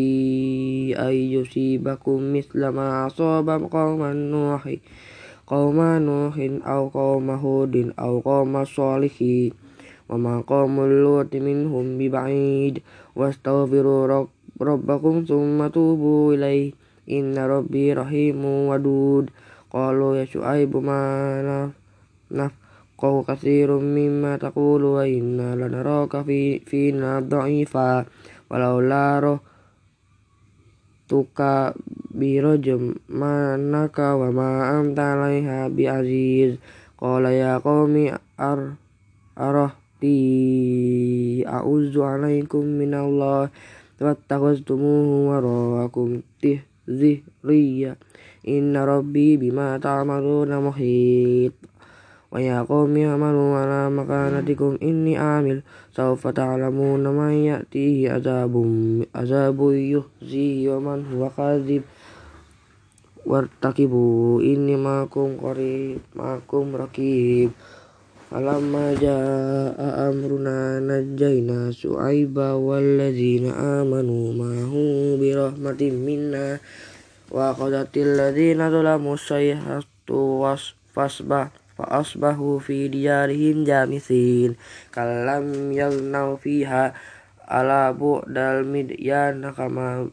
ay 0.97 1.33
yusibakum 1.37 2.33
misla 2.33 2.73
ma 2.73 3.05
asaba 3.09 3.61
qauman 3.61 4.33
nuhi 4.33 4.81
qauman 5.45 6.05
nuhin 6.09 6.65
aw 6.65 6.89
qauma 6.89 7.37
hudin 7.37 7.93
aw 8.01 8.19
qauma 8.25 8.65
kau 8.65 9.53
wa 10.09 10.17
maqamul 10.21 10.93
lut 11.05 11.33
minhum 11.33 11.97
biba'id. 11.97 12.85
Wastaghfiru 13.17 14.29
rabbakum 14.61 15.25
thumma 15.25 15.73
tubu 15.73 16.37
ilaihi 16.37 16.77
inna 17.09 17.49
rabbi 17.49 17.95
rahimu 17.95 18.69
wadud. 18.69 19.33
Qalu 19.73 20.23
ya 20.23 20.25
syu'aibu 20.29 20.79
ma 20.85 21.01
نفقه 22.34 23.24
كثير 23.28 23.78
مما 23.80 24.38
تقول 24.38 24.84
وإنا 24.84 25.56
لنراك 25.56 26.22
في 26.22 26.60
فينا 26.60 27.20
ضعيفا 27.20 28.06
ولولا 28.50 29.20
رهتك 31.10 31.40
برجمانك 32.12 34.00
وما 34.00 34.80
أنت 34.80 35.00
عليها 35.00 35.68
بعزيز 35.68 36.58
قال 36.98 37.26
يا 37.26 37.58
قوم 37.58 38.12
أره 38.40 38.74
Rabbi 40.00 41.44
a'udzu 41.44 42.04
alaikum 42.04 42.64
minallah 42.80 43.52
wattakhaztumuhu 44.00 45.28
waraakum 45.32 46.24
zihriya 46.88 48.00
inna 48.44 48.84
rabbi 48.88 49.36
bima 49.36 49.76
ta'maluna 49.80 50.64
muhit 50.64 51.52
wa 51.52 51.73
qaumi 52.43 53.07
amalu 53.07 53.55
ala 53.55 53.87
makanatikum 53.95 54.75
inni 54.83 55.15
amil 55.15 55.63
sawfa 55.95 56.35
ta'lamuna 56.35 57.15
man 57.15 57.31
ya'tihi 57.31 58.11
azabun 58.11 59.07
azabun 59.15 59.79
yuhzi 59.79 60.67
wa 60.67 60.83
man 60.83 61.07
huwa 61.07 61.31
kadhib. 61.31 61.87
Wartakibu 63.25 64.43
inni 64.43 64.75
makum 64.75 65.39
qarib 65.41 66.03
makum 66.13 66.77
rakib 66.77 67.57
Falamma 68.29 68.93
jaa 68.99 69.73
amruna 70.11 70.77
najjayna 70.83 71.71
Su'aiba 71.71 72.59
walladzina 72.59 73.81
amanu 73.81 74.35
ma'hu 74.35 75.15
birahmatin 75.23 76.03
minna. 76.03 76.59
Wa 77.31 77.55
qadatil 77.55 78.19
ladzina 78.19 78.75
zalamu 78.75 79.15
sayhatu 79.15 80.43
was 80.43 80.75
fasbah 80.93 81.64
فأصبحوا 81.78 82.60
في 82.60 82.88
ديارهم 82.88 83.64
جامثين 83.64 84.56
كلم 84.96 85.72
يلنوا 85.72 86.36
فيها 86.36 86.94
على 87.48 87.94
بعد 87.94 88.38
المديان 88.38 89.52
كما 89.52 90.10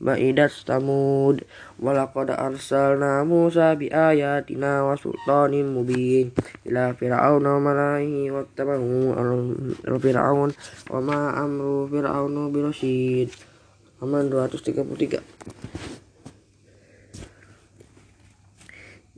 بعدت 0.00 0.50
ثمود 0.66 1.40
ولقد 1.78 2.30
أرسلنا 2.30 3.24
موسى 3.24 3.74
بآياتنا 3.74 4.72
وسلطان 4.82 5.74
مبين 5.74 6.30
إلى 6.66 6.94
فرعون 7.00 7.46
وملئه 7.46 8.30
واتبعوا 8.30 9.98
فرعون 9.98 10.50
وما 10.90 11.44
أمر 11.44 11.88
فرعون 11.92 12.52
برشيد 12.52 13.28
halaman 14.00 14.30
233 14.30 15.20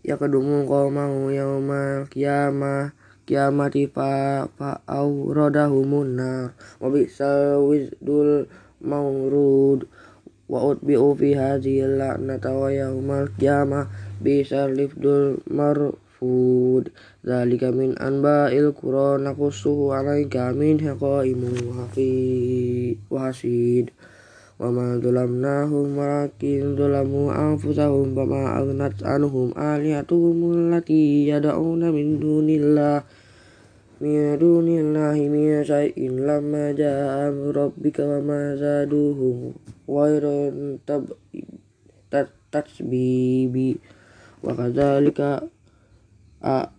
Ya 0.08 0.16
kedumu 0.16 0.64
mau 0.64 1.28
yauma 1.28 2.08
kiamah 2.08 2.96
kiamati 3.28 3.92
fa 3.92 4.48
fa 4.56 4.80
auradahum 4.88 6.16
nar. 6.16 6.56
Wa 6.80 6.88
bisal 6.88 7.60
wizdul 7.68 8.48
maurud 8.80 9.84
wa 10.48 10.64
utbi'u 10.72 11.12
fi 11.20 11.36
hadhihi 11.36 12.00
la'nata 12.00 12.56
wa 12.56 12.72
yaumal 12.72 13.28
qiyamah 13.36 13.92
bisal 14.24 14.72
lifdul 14.72 15.44
marfud. 15.52 16.88
Zalika 17.28 17.76
min 17.76 18.00
anba'il 18.00 18.72
qura 18.72 19.20
naqussuhu 19.20 19.92
'alaika 19.92 20.56
min 20.56 20.80
haqaimu 20.80 21.52
wa 23.12 23.20
hasid 23.28 23.92
وما 24.61 24.99
ظلمناهم 24.99 25.99
ولكن 25.99 26.77
ظلموا 26.77 27.27
أنفسهم 27.47 28.15
فما 28.15 28.59
أغنت 28.59 29.03
عنهم 29.03 29.59
آلهتهم 29.59 30.39
التي 30.53 31.29
يدعون 31.29 31.83
من 31.91 32.19
دون 32.21 32.49
الله 32.51 33.03
من 34.01 34.39
دون 34.39 34.69
الله 34.69 35.17
من 35.35 35.65
شيء 35.65 35.99
لما 36.11 36.73
جاء 36.73 37.29
أمر 37.29 37.57
ربك 37.57 37.99
وما 37.99 38.57
زادوهم 38.57 39.53
غير 39.89 40.25
تتسبيب 42.11 43.77
وكذلك 44.45 45.21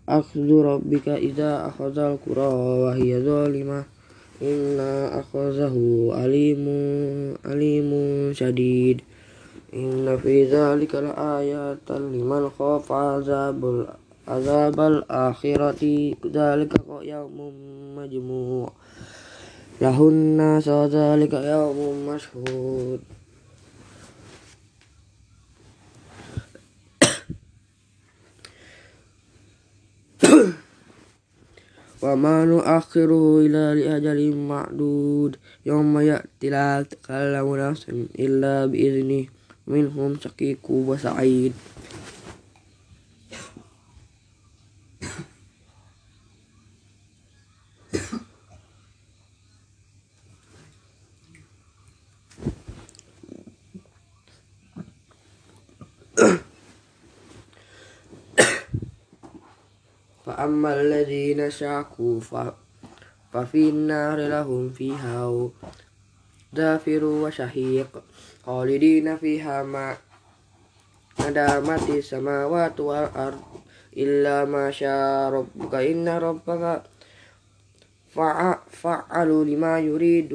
أخذ 0.10 0.50
ربك 0.52 1.08
إذا 1.10 1.68
أخذ 1.68 2.00
القرى 2.00 2.54
وهي 2.84 3.22
ظالمة 3.26 3.84
إلا 4.43 5.21
أخذه 5.21 5.75
أليم 6.25 6.67
أليم 7.47 7.91
شديد. 8.33 9.01
إن 9.75 10.19
في 10.23 10.45
ذلك 10.45 10.95
لآيات 10.95 11.91
لمن 11.91 12.51
خاف 12.59 12.93
عذاب 12.93 13.87
عذاب 14.29 14.81
الآخرة. 14.81 16.15
ذلك 16.33 16.73
يوم 17.03 17.53
مجموع. 17.97 18.73
له 19.81 20.09
الناس 20.09 20.69
وذلك 20.69 21.33
يوم 21.33 22.07
مشهود. 22.09 23.18
وما 32.09 32.45
نؤخره 32.45 33.41
إلا 33.47 33.75
لأجل 33.75 34.37
معدود 34.37 35.37
يوم 35.67 36.01
يأتي 36.01 36.51
لا 36.51 36.83
تكلم 36.83 37.57
نفس 37.57 37.89
إلا 38.19 38.67
بإذنه 38.67 39.27
منهم 39.67 40.17
شقيق 40.25 40.71
وسعيد 40.71 41.53
فأما 60.28 60.82
الذين 60.82 61.50
شاكوا 61.52 62.20
ففي 63.34 63.70
النار 63.70 64.18
لهم 64.18 64.70
فيها 64.70 65.50
دافر 66.54 67.04
وشهيق 67.04 68.04
خالدين 68.46 69.18
فيها 69.18 69.64
ما 69.64 69.98
دامت 71.20 71.90
السماوات 71.90 72.80
والأرض 72.80 73.42
إلا 73.98 74.46
ما 74.46 74.72
شاء 74.72 75.30
ربك 75.30 75.74
إن 75.76 76.08
ربك 76.10 76.84
فعل 78.72 79.30
لما 79.48 79.80
يريد 79.80 80.34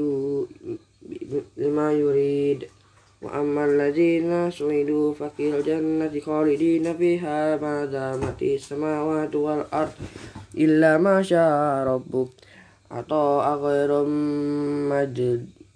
لما 1.57 1.93
يريد 1.93 2.69
وأما 3.23 3.65
الذين 3.65 4.51
سعدوا 4.51 5.15
ففي 5.15 5.45
الجنة 5.59 6.21
خالدين 6.21 6.97
فيها 6.97 7.57
ما 7.57 7.85
دامت 7.85 8.43
السماوات 8.43 9.35
والأرض 9.35 9.93
إلا 10.55 10.99
ما 10.99 11.23
شاء 11.23 11.87
ربك 11.87 12.29
عطاء 12.91 13.45
غير 13.59 14.05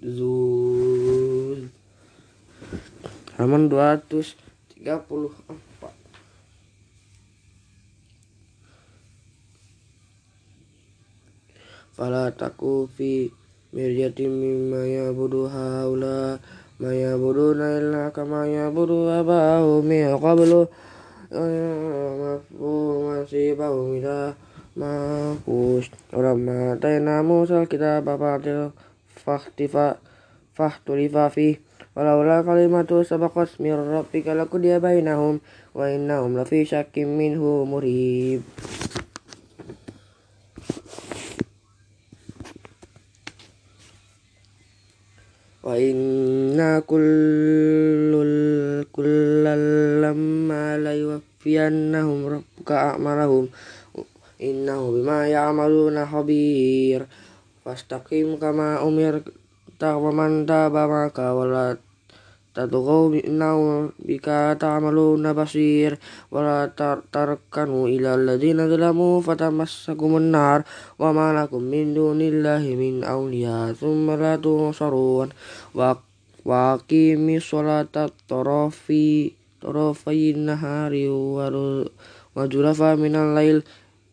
مجذوذ 0.03 0.63
halaman 3.43 3.67
234 3.67 5.35
Fala 11.93 12.31
taku 12.33 12.89
fi 12.89 13.29
mirjatin 13.75 14.31
mimma 14.33 14.87
yabudu 14.87 15.51
haula 15.51 16.39
ما 16.81 16.95
يعبدون 16.95 17.61
إلا 17.61 18.09
كما 18.09 18.47
يعبد 18.47 18.91
آباؤهم 18.91 19.85
من 19.85 20.17
قبل 20.17 20.67
مفهوم 22.23 23.23
نصيبهم 23.23 23.87
إلى 23.97 24.35
منفوش 24.77 25.91
ولما 26.13 26.73
آتينا 26.73 27.23
موسى 27.23 27.63
الكتاب 27.63 28.05
بعد 28.05 28.71
فاختلف 30.55 31.17
فيه 31.17 31.57
ولولا 31.97 32.43
كلمة 32.43 33.03
سبقت 33.03 33.49
من 33.61 33.73
ربك 33.73 34.27
لقضي 34.27 34.79
بينهم 34.79 35.41
وإنهم 35.75 36.39
لفي 36.39 36.65
شك 36.65 36.99
منه 36.99 37.65
مريب 37.65 38.43
wa 45.68 45.76
inna 45.76 46.80
kullul 46.88 48.88
kullal 48.88 50.00
lamma 50.00 50.80
la 50.80 50.96
yuwaffiyannahum 50.96 52.40
rabbuka 52.40 52.96
a'malahum 52.96 53.52
innahu 54.40 54.96
bima 54.96 55.28
ya'maluna 55.28 56.08
khabir 56.08 57.04
fastaqim 57.68 58.40
kama 58.40 58.80
umir 58.88 59.20
wa 59.76 60.12
man 60.16 60.48
taba 60.48 60.88
maka 60.88 61.36
wala 61.36 61.76
تطغوا 62.58 63.22
إنه 63.28 63.90
بك 64.02 64.58
تعملون 64.58 65.34
بصير 65.34 65.98
ولا 66.34 66.74
تركنوا 67.14 67.88
إلى 67.88 68.10
الذين 68.16 68.58
ظلموا 68.70 69.22
فتمسكم 69.22 70.18
النار 70.18 70.60
وما 71.00 71.28
لكم 71.38 71.62
من 71.62 71.94
دون 71.94 72.22
الله 72.22 72.64
من 72.74 73.04
أولياء 73.06 73.74
ثم 73.78 74.12
لا 74.12 74.36
تنصرون. 74.36 75.30
وأقيموا 76.48 77.38
الصلاة 77.38 77.96
طرفي 78.30 79.32
طرفي 79.62 80.32
النهار 80.32 80.94
وزلفا 82.36 82.96
من 82.96 83.14
الليل. 83.16 83.62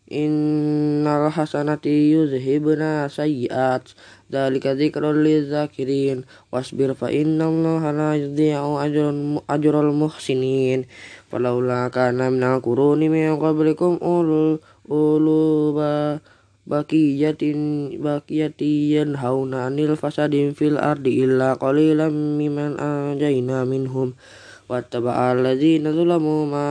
Innal 0.05 1.33
hasanati 1.33 2.13
yuzhibna 2.13 3.09
sayyi'at 3.09 3.97
Dzalika 4.25 4.73
dzikrul 4.73 5.21
lidzakirin 5.21 6.25
wasbir 6.49 6.97
fa 6.97 7.13
innallaha 7.13 7.93
la 7.93 8.11
yudhi'u 8.17 8.81
ajran 8.81 9.37
ajral 9.45 9.93
muhsinin. 9.93 10.89
Falaula 11.29 11.93
kana 11.93 12.33
minal 12.33 12.57
quruni 12.57 13.05
min 13.05 13.37
qablikum 13.37 14.01
ulul 14.01 14.57
uluba 14.89 16.25
bakiyatin 16.65 17.93
bakiyatiyan 18.01 19.13
hauna 19.13 19.69
anil 19.69 19.93
fasadin 19.93 20.57
fil 20.57 20.81
ardi 20.81 21.21
illa 21.21 21.53
qalilan 21.61 22.09
mimman 22.09 22.81
anjayna 22.81 23.61
minhum. 23.69 24.17
Wattaba'a 24.65 25.37
alladzina 25.37 25.93
zulamu 25.93 26.49
ma 26.49 26.65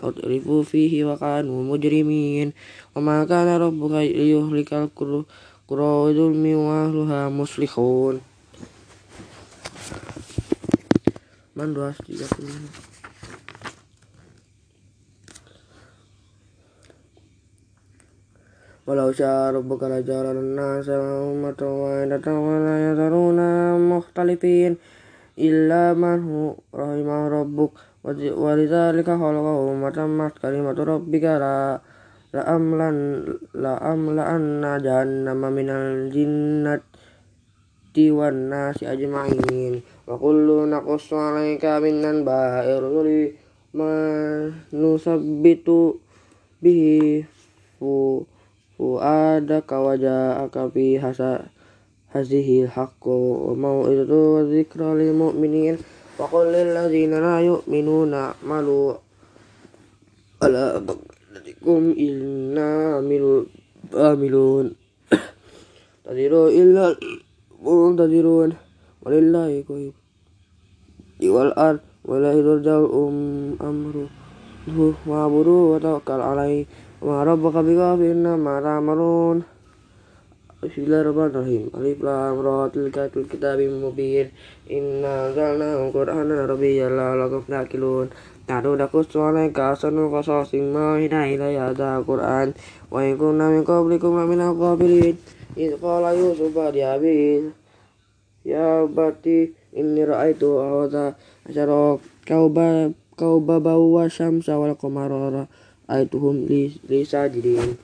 utrifu 0.00 0.64
fihi 0.64 1.04
wa 1.04 1.20
kanu 1.20 1.68
mujrimin. 1.68 2.56
Wa 2.96 3.04
ma 3.04 3.28
kana 3.28 3.60
rabbuka 3.60 4.00
liyuhlikal 4.00 4.88
qura 4.96 5.28
ظلم 5.69 6.45
وأهلها 6.55 7.29
مصلحون 7.29 8.21
من 11.55 11.73
235 11.73 12.91
ولو 18.87 19.11
شاء 19.11 19.53
ربك 19.55 19.83
لجعل 19.83 20.25
الناس 20.45 20.89
أمة 20.89 21.61
واحدة 21.61 22.25
ولا 22.47 22.75
يذرون 22.91 23.39
مختلفين 23.89 24.77
إلا 25.39 25.93
من 25.93 26.19
هو 26.29 26.55
رحم 26.75 27.09
ربك 27.09 27.71
ولذلك 28.43 29.05
خلقه 29.05 29.57
وتمت 29.83 30.33
كلمة 30.41 30.77
ربك 30.93 31.23
لا 31.23 31.81
la'amlan 32.34 33.22
la'amla'anna 33.54 34.78
nama 35.04 35.48
minal 35.50 36.10
jinnat 36.10 36.82
tiwan 37.94 38.50
nasi 38.50 38.84
aja 38.84 39.06
main 39.08 39.82
wakulu 40.04 40.66
nakus 40.66 41.10
'alaika 41.14 41.78
kaminan 41.78 42.26
bahir 42.26 42.82
rusuli 42.82 43.38
manusabitu 43.76 44.70
bihi 46.64 47.24
fu 47.78 48.24
fu 48.76 49.00
ada 49.00 49.64
kawaja 49.64 50.44
akapi 50.44 50.96
hasa 51.00 51.48
hazihi 52.12 52.64
hakku 52.68 53.52
mau 53.56 53.84
itu 53.88 54.48
zikra 54.48 54.96
li 54.96 55.12
mu'minin 55.12 55.76
wakulil 56.16 56.72
lazina 56.72 56.72
lil 56.72 56.72
ladzina 56.72 57.16
la 57.20 57.36
yu'minuna 57.44 58.32
malu 58.40 58.96
ala 60.40 60.80
إنكم 61.66 61.98
إلا 61.98 62.66
عاملون 63.94 64.66
تنتظروا 66.06 66.48
إلا 66.50 66.84
منتظرون 67.66 68.50
ولله 69.02 69.64
غيب 69.70 69.94
والأرض 71.34 71.80
ولا 72.04 72.32
يرجع 72.38 72.78
أمره 73.70 74.08
واعبدوا 75.06 75.62
وتوكل 75.74 76.20
عليه. 76.30 76.64
وما 77.02 77.24
ربك 77.24 77.56
بغافل 77.66 78.26
ما 78.46 78.54
تعملون. 78.62 79.42
بسم 80.62 80.80
الله 80.86 81.00
الرحمن 81.00 81.26
الرحيم. 81.34 81.64
ألف 81.74 81.98
لام 82.06 82.36
را 82.46 82.68
تلك 82.74 82.96
الكتاب 83.16 83.58
المبين 83.60 84.26
إنا 84.70 85.12
أنزلناه 85.28 85.90
قرآنا 85.90 86.34
عربيا 86.42 86.86
لعلكم 86.88 87.40
تعقلون. 87.50 88.06
Ahsanal 88.46 90.06
qasasin 90.14 90.70
ma 90.70 90.94
hina 91.02 91.26
ilayya 91.26 91.74
hadzal 91.74 92.06
Qur'an 92.06 92.54
wa 92.90 93.02
in 93.02 93.18
kunna 93.18 93.50
min 93.50 93.64
qablikum 93.66 94.14
laminal 94.14 94.54
ghafilin. 94.54 95.18
Idh 95.58 95.74
qala 95.82 96.14
Yusuf 96.14 96.54
li 96.54 96.82
abihi 96.82 97.50
ya 98.46 98.86
bati 98.86 99.50
inni 99.74 100.06
ra'aitu 100.06 100.62
ahadha 100.62 101.18
asyara 101.48 101.98
kauba 102.22 102.94
kauba 103.18 103.58
wa 103.58 104.06
syamsa 104.06 104.54
wal 104.54 104.78
qamara 104.78 105.48
ra'aituhum 105.88 106.46
li, 106.46 106.70
li 106.86 107.02
sajidin. 107.02 107.74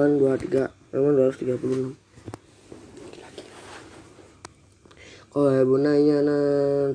halaman 0.00 0.79
23 0.90 0.98
halaman 0.98 1.94
236 1.94 1.94
Qala 5.30 5.62
bunayya 5.62 6.26
na 6.26 6.38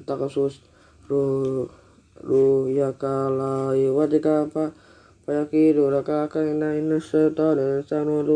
takasus 0.03 0.60
ruh 1.08 1.71
ruh 2.19 2.67
ya 2.67 2.91
kala 2.99 3.71
yuwatika 3.71 4.43
fa 4.51 4.75
fayakidu 5.23 5.88
laka 5.88 6.27
kaina 6.27 6.75
inna 6.75 6.99
syaitana 6.99 7.79
insanu 7.79 8.27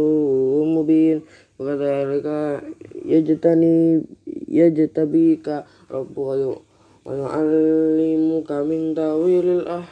mubin 0.63 1.19
wa 1.60 1.76
kadzalika 1.76 2.63
yajtani 3.04 4.00
yajtabika 4.48 5.67
rabbuka 5.91 6.63
wa 7.04 7.12
yu'allimuka 7.12 8.63
min 8.63 8.95
tawilil 8.95 9.67
ah 9.67 9.84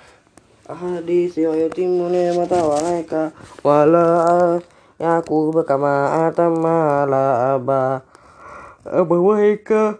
ahadits 0.71 1.35
wa 1.43 1.51
yutimmu 1.51 2.07
ni'matahu 2.07 2.71
'alaika 2.71 3.35
wa 3.59 3.83
la 3.83 4.07
yaqub 5.00 5.56
kama 5.66 6.28
atamma 6.28 7.04
la 7.08 7.56
aba 7.58 8.02
abawaika 8.86 9.98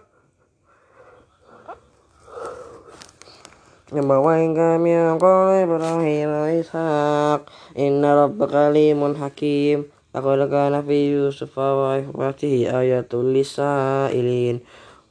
abawaika 3.93 4.81
min 4.81 5.17
qawli 5.21 5.67
ibrahim 5.67 6.27
wa 6.29 6.49
ishaq 6.49 7.41
inna 7.77 8.25
rabbaka 8.25 8.73
alimun 8.73 9.17
hakim 9.19 9.85
laqad 10.13 10.49
kana 10.49 10.81
fi 10.81 11.13
yusuf 11.13 11.53
wa 11.57 11.99
ikhwatihi 11.99 12.69
ayatul 12.69 13.31
lisailin 13.33 14.61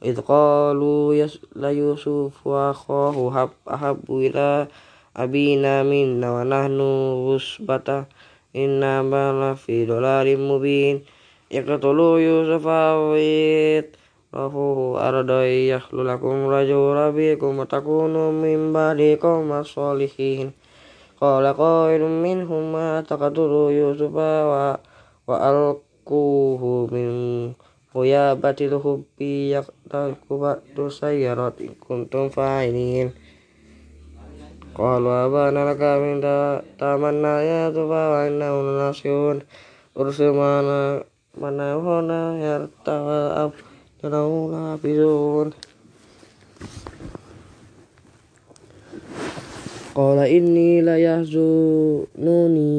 إذ 0.03 0.19
قالوا 0.19 1.15
ليوسف 1.55 2.35
وأخاه 2.43 3.15
أحب 3.71 4.03
إلى 4.11 4.67
abina 5.13 5.85
minna 5.85 6.33
wa 6.33 6.41
nahnu 6.41 7.21
usbata 8.54 8.58
inna 8.58 9.02
bala 9.02 9.56
fi 9.56 9.86
dolarim 9.86 10.48
mubin. 10.48 11.04
Iqtulu 11.50 12.20
yusufa 12.20 13.12
wit 13.12 13.96
rafuhu 14.32 15.00
ardai 15.00 15.68
yakhlu 15.72 16.04
lakum 16.04 16.48
rajul 16.48 16.92
rabikum 16.92 17.56
wa 17.56 17.64
takunu 17.64 18.32
min 18.32 18.72
ba'dikum 18.72 19.48
as-solihin 19.56 20.52
qala 21.18 21.56
qailun 21.56 22.20
minhum 22.20 22.72
ma 22.72 23.00
taqtulu 23.00 23.72
yusufa 23.72 24.44
wa 24.44 24.76
wa 25.24 25.36
alquhu 25.40 26.88
min 26.92 27.56
batil 28.40 28.76
hubbi 28.76 29.56
yaqtaku 29.56 30.36
ba'du 30.36 30.92
sayyarati 30.92 31.80
kuntum 31.80 32.28
fa'ilin 32.28 33.08
Qalu 34.78 35.10
abana 35.10 35.66
laka 35.66 35.98
min 35.98 36.22
tamanna 36.78 37.42
ya 37.42 37.66
tufa 37.74 38.14
wa 38.14 38.30
innahu 38.30 38.62
lanasihun 38.62 39.42
ursil 39.98 40.30
mana 40.30 41.02
mana 41.34 41.74
hona 41.82 42.38
yarta 42.38 42.94
ab 43.42 43.58
janau 43.98 44.54
hafizun. 44.54 45.50
Qala 49.98 50.30
inni 50.30 50.78
la 50.78 50.94
yahzununi 50.94 52.70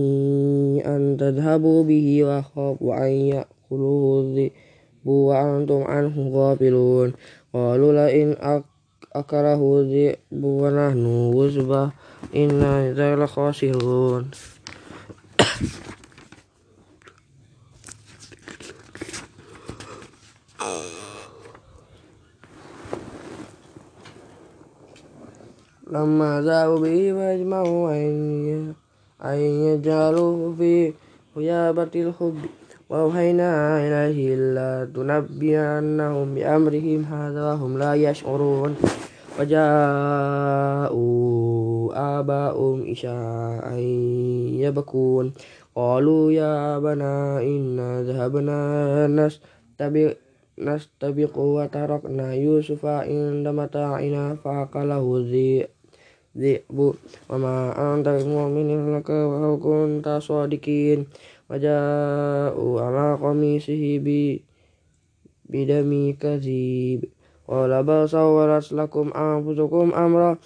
an 0.80 1.20
tadhhabu 1.20 1.84
bihi 1.84 2.24
wa 2.24 2.40
khafu 2.40 2.96
an 2.96 3.12
ya'kuluhu 3.12 4.40
dhi'bu 4.40 5.36
wa 5.36 5.52
antum 5.52 5.84
anhu 5.84 6.32
akarahu 9.10 9.90
dhi'bu 9.90 10.50
wa 10.62 10.70
nahnu 10.70 11.34
wuzbah 11.34 11.90
inna 12.30 12.94
idza 12.94 13.18
khasirun 13.26 14.30
Lama 25.90 26.38
za'u 26.46 26.78
bihi 26.78 27.10
wajma'u 27.10 27.90
an 27.90 29.38
yaj'aluhu 29.42 30.54
fi 30.54 30.94
huyabatil 31.34 32.14
hubbi 32.14 32.59
illa 34.34 34.90
tunabbiyannahum 34.90 36.34
bi 36.34 36.42
amrihim 36.42 37.06
hadha 37.06 37.54
wa 37.54 37.62
hum 37.62 37.78
la 37.78 37.94
yash'urun 37.94 38.74
وجاءوا 39.40 41.00
آباؤهم 42.20 42.92
إشاء 42.92 43.72
يبكون. 44.60 45.26
قالوا 45.76 46.32
يا 46.32 46.76
أبنا 46.76 47.40
إنا 47.40 48.04
ذهبنا 48.04 48.60
نستبق 49.08 50.14
نستبق 50.60 51.36
وتركنا 51.40 52.34
يوسف 52.36 52.86
عند 52.86 53.48
متاعنا 53.48 54.36
فأكله 54.44 55.06
الذئب. 55.18 56.78
وما 57.30 57.56
أنت 57.80 58.08
بمؤمن 58.10 58.70
لك 59.00 59.10
ولو 59.10 59.54
كنت 59.64 60.20
صادقين. 60.20 61.08
وجاءوا 61.51 62.81
على 62.81 63.19
قميصه 63.23 63.99
بدم 65.49 66.15
كذيب 66.21 67.05
قال 67.49 67.83
بل 67.83 68.09
سولت 68.09 68.73
لكم 68.73 69.13
أنفسكم 69.13 69.93
أمرا 69.93 70.39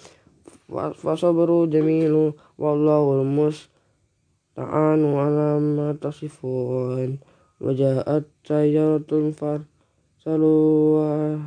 فصبر 0.93 1.65
جميل 1.65 2.33
والله 2.57 3.21
المستعان 3.21 5.05
على 5.15 5.59
ما 5.59 5.97
تصفون 6.01 7.19
وجاءت 7.61 8.25
سيارة 8.43 9.31
فارسلوا 9.31 11.39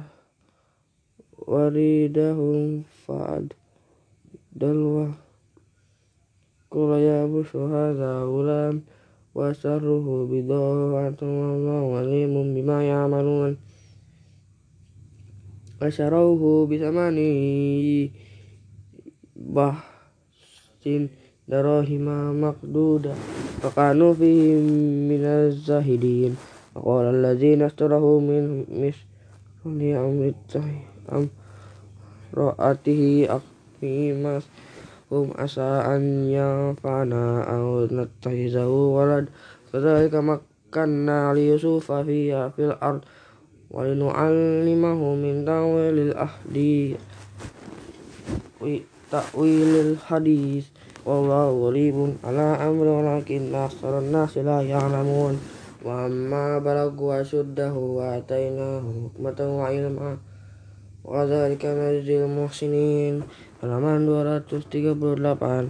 وريدهم 1.38 2.82
فعد 3.06 3.52
دلوه 4.52 5.10
قل 6.70 6.90
يا 7.08 7.26
بشر 7.26 7.58
هذا 7.58 8.24
غلام 8.24 8.82
وسره 9.36 10.06
بضاعة 10.30 11.20
والله 11.22 11.84
عليم 11.98 12.34
بما 12.54 12.78
يعملون 12.88 13.56
Asyarawhu 15.82 16.70
bisamani 16.70 18.06
bahsin 19.34 21.10
darahima 21.50 22.30
makduda 22.30 23.10
Fakanu 23.58 24.14
fihim 24.14 24.62
minaz 25.10 25.58
zahidin 25.66 26.38
Faqala 26.70 27.10
allazina 27.10 27.66
astarahu 27.66 28.22
min 28.22 28.62
misli 28.70 29.90
am 31.10 31.26
ra'atihi 32.30 33.26
akmimas 33.26 34.46
hum 35.07 35.31
asa 35.39 35.87
an 35.87 36.27
yanfa'ana 36.27 37.47
aw 37.47 37.87
nattahizahu 37.87 38.91
walad 38.91 39.31
Kadzalika 39.71 40.19
makkanna 40.19 41.31
li 41.31 41.47
Yusufa 41.47 42.03
fiha 42.03 42.51
fil 42.51 42.75
ard 42.83 43.07
Walinu'allimahu 43.71 45.15
min 45.15 45.47
ta'wilil 45.47 46.11
ahdi 46.11 46.99
ta'wilil 49.07 49.95
hadis 49.95 50.71
Wallahu 51.07 51.71
ghalibun 51.71 52.19
ala 52.19 52.59
amri 52.59 52.91
walakin 52.91 53.55
aksaran 53.55 54.11
nasi 54.11 54.43
la 54.43 54.59
ya'lamun 54.59 55.39
Wa 55.87 56.11
amma 56.11 56.59
balagu 56.59 57.15
asyuddahu 57.15 58.03
wa 58.03 58.19
atainahu 58.19 59.15
hukmatan 59.15 59.55
wa 59.55 59.71
ilma 63.63 63.79
Wa 63.81 63.97
dzalika 63.97 64.41
najzil 64.41 64.61
muhsinin 64.61 64.93
Halaman 64.97 65.69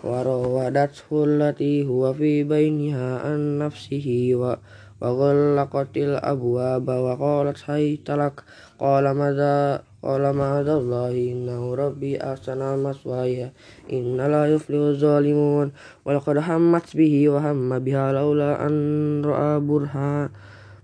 Warawadathu 0.00 1.22
allati 1.24 1.82
huwa 1.82 2.14
fi 2.14 2.44
bainiha 2.44 3.22
an 3.24 3.40
nafsihi 3.60 4.34
wa 4.34 4.58
وغلقت 5.00 5.96
الأبواب 5.96 6.88
وقالت 6.88 7.70
هيت 7.70 8.10
لك 8.10 8.44
قال 8.78 9.10
ماذا 9.10 9.82
قال 10.02 10.32
معاذ 10.32 10.68
الله 10.68 11.10
إنه 11.10 11.74
ربي 11.74 12.20
أحسن 12.20 12.82
مثواي 12.82 13.52
إن 13.92 14.16
لا 14.16 14.46
يفلح 14.46 14.76
الظالمون 14.76 15.72
ولقد 16.04 16.36
همت 16.36 16.96
به 16.96 17.28
وهم 17.28 17.78
بها 17.78 18.12
لولا 18.12 18.66
أن 18.66 19.24
رأى 19.24 19.60
برهان, 19.60 20.28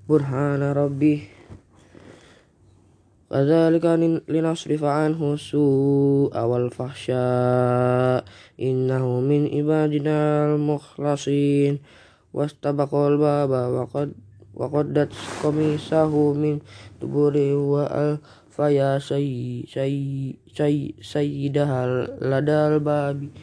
برهان 0.09 0.63
ربه 0.63 1.36
Kadzalika 3.27 3.99
linasrifa 4.31 5.03
anhu 5.03 5.35
su'a 5.35 6.47
wal 6.47 6.71
fahsya 6.71 8.23
innahu 8.55 9.19
min 9.19 9.51
ibadina 9.51 10.55
al-mukhlasin 10.55 11.83
wastabaqal 12.31 13.19
baba 13.19 13.67
waqad 13.67 14.15
waqaddat 14.55 15.11
qamisahu 15.43 16.39
min 16.39 16.63
tuburi 17.03 17.51
wa 17.51 17.91
al 17.91 18.23
faya 18.47 19.03
sayy 19.03 19.67
sayy 19.67 20.39
sayy 20.55 20.95
sayyidah 21.03 22.07
ladal 22.23 22.79
babi. 22.79 23.35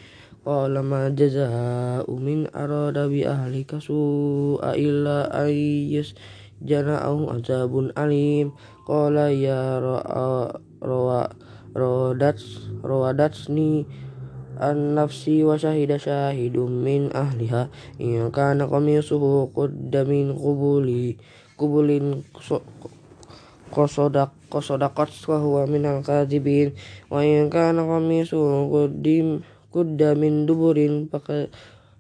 Qala 0.48 0.80
ma 0.80 1.12
jazaa'u 1.12 2.12
min 2.24 2.48
arada 2.56 3.12
bi 3.12 3.28
ahlika 3.28 3.84
su'a 3.84 4.80
illa 4.80 5.28
ayyas 5.28 6.16
jana'ahu 6.64 7.32
azabun 7.36 7.92
alim. 8.00 8.56
Kola 8.84 9.32
ya 9.32 9.80
roa 9.80 11.32
rawadats 11.74 13.48
ni 13.48 13.88
an 14.60 15.00
nafsi 15.00 15.40
wa 15.48 15.56
syahida 15.56 15.96
syahidum 15.96 16.84
min 16.84 17.08
ahliha. 17.16 17.72
Yang 17.96 18.30
kana 18.36 18.68
kami 18.68 19.00
suhu 19.00 19.48
kudamin 19.56 20.36
kubuli 20.36 21.16
kubulin 21.56 22.28
qasadak 23.72 24.36
qasadaqat 24.52 25.10
wa 25.32 25.38
huwa 25.40 25.64
min 25.66 25.88
al 25.88 26.06
kadibin 26.06 26.76
wa 27.10 27.26
in 27.26 27.50
kana 27.50 27.88
kami 27.88 28.22
suhu 28.28 28.70
qudda 28.70 29.42
kudamin 29.74 30.46
duburin 30.46 31.10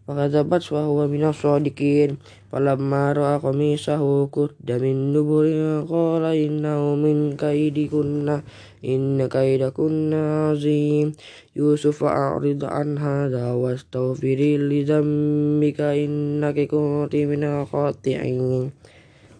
Fakadzabat 0.03 0.67
wa 0.75 0.83
huwa 0.83 1.07
minas 1.07 1.39
shadiqin 1.39 2.19
falamma 2.51 3.15
ra'a 3.15 3.39
qamisahu 3.39 4.27
qudda 4.27 4.75
min 4.75 5.15
duburin 5.15 5.87
qala 5.87 6.35
innahu 6.35 6.99
min 6.99 7.39
kaidikunna 7.39 8.43
inna 8.83 9.31
kaidakunna 9.31 10.51
azim. 10.51 11.15
Yusuf 11.55 12.03
a'rid 12.03 12.67
an 12.67 12.99
hadha 12.99 13.55
wastaghfiri 13.55 14.59
li 14.59 14.83
dhanbika 14.83 15.95
innaka 15.95 16.67
kunti 16.67 17.23
minal 17.23 17.63
khati'in 17.63 18.75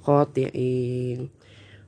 khati'in. 0.08 1.28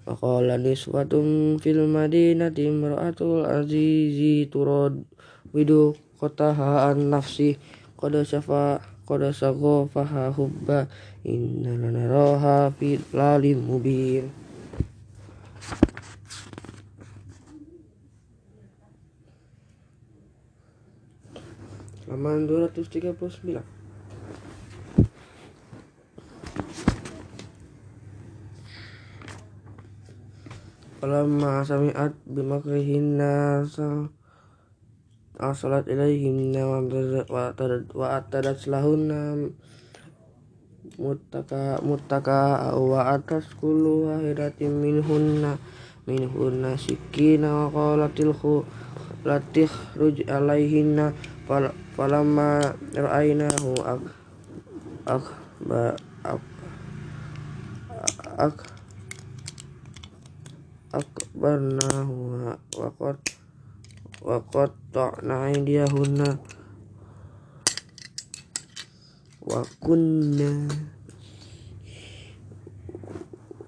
Wa 0.03 0.19
qala 0.19 0.59
niswatun 0.59 1.63
fil 1.63 1.87
madinati 1.87 2.67
imra'atul 2.67 3.47
azizi 3.47 4.51
turad 4.51 4.99
widu 5.55 5.95
qataha 6.19 6.91
an 6.91 7.07
nafsi 7.07 7.55
qad 8.05 8.21
syafa 8.21 8.77
qad 9.09 9.33
saghafaha 9.33 10.29
hubba 10.29 10.85
inna 11.25 11.73
lanaraha 11.73 12.69
fi 12.69 13.01
lalim 13.09 13.65
mubin. 13.65 14.29
Halaman 22.05 22.45
239 22.45 23.65
Falamma 31.01 31.65
sami'at 31.65 32.13
bimakrihinna 32.29 33.65
arsalat 35.39 35.87
ilaihim 35.91 36.55
wa 36.55 38.07
atadat 38.15 38.63
lahunna 38.71 39.35
muttaka 40.95 41.83
muttaka 41.83 42.71
wa 42.77 43.11
atas 43.11 43.51
kullu 43.59 44.07
wahidatin 44.07 44.79
minhunna 44.79 45.59
minhunna 46.07 46.79
sikina 46.79 47.51
wa 47.51 47.67
qalatil 47.67 48.31
khu 48.31 48.63
latih 49.27 49.67
ruj 49.97 50.23
alaihinna 50.29 51.11
falamma 51.97 52.77
ra'ainahu 52.93 53.75
ak 53.83 54.03
ak 55.09 55.25
ba 55.65 55.97
ak 56.23 56.43
ak 58.39 58.57
akbarnahu 60.95 62.15
wa 62.79 62.89
qad 62.95 63.34
wa 64.25 64.41
qatta'na 64.41 65.53
aydiyahunna 65.53 66.27
wa 69.45 69.61
kunna 69.77 70.49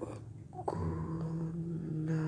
wa 0.01 0.13
kunna 0.65 2.21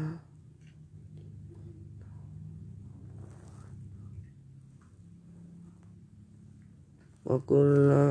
wa 7.25 7.37
kunna 7.49 8.01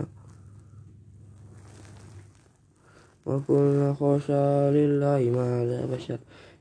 wa 3.22 3.37
kunna 3.46 3.87
khasha 3.94 4.74
lillahi 4.74 5.31
ma 5.31 5.62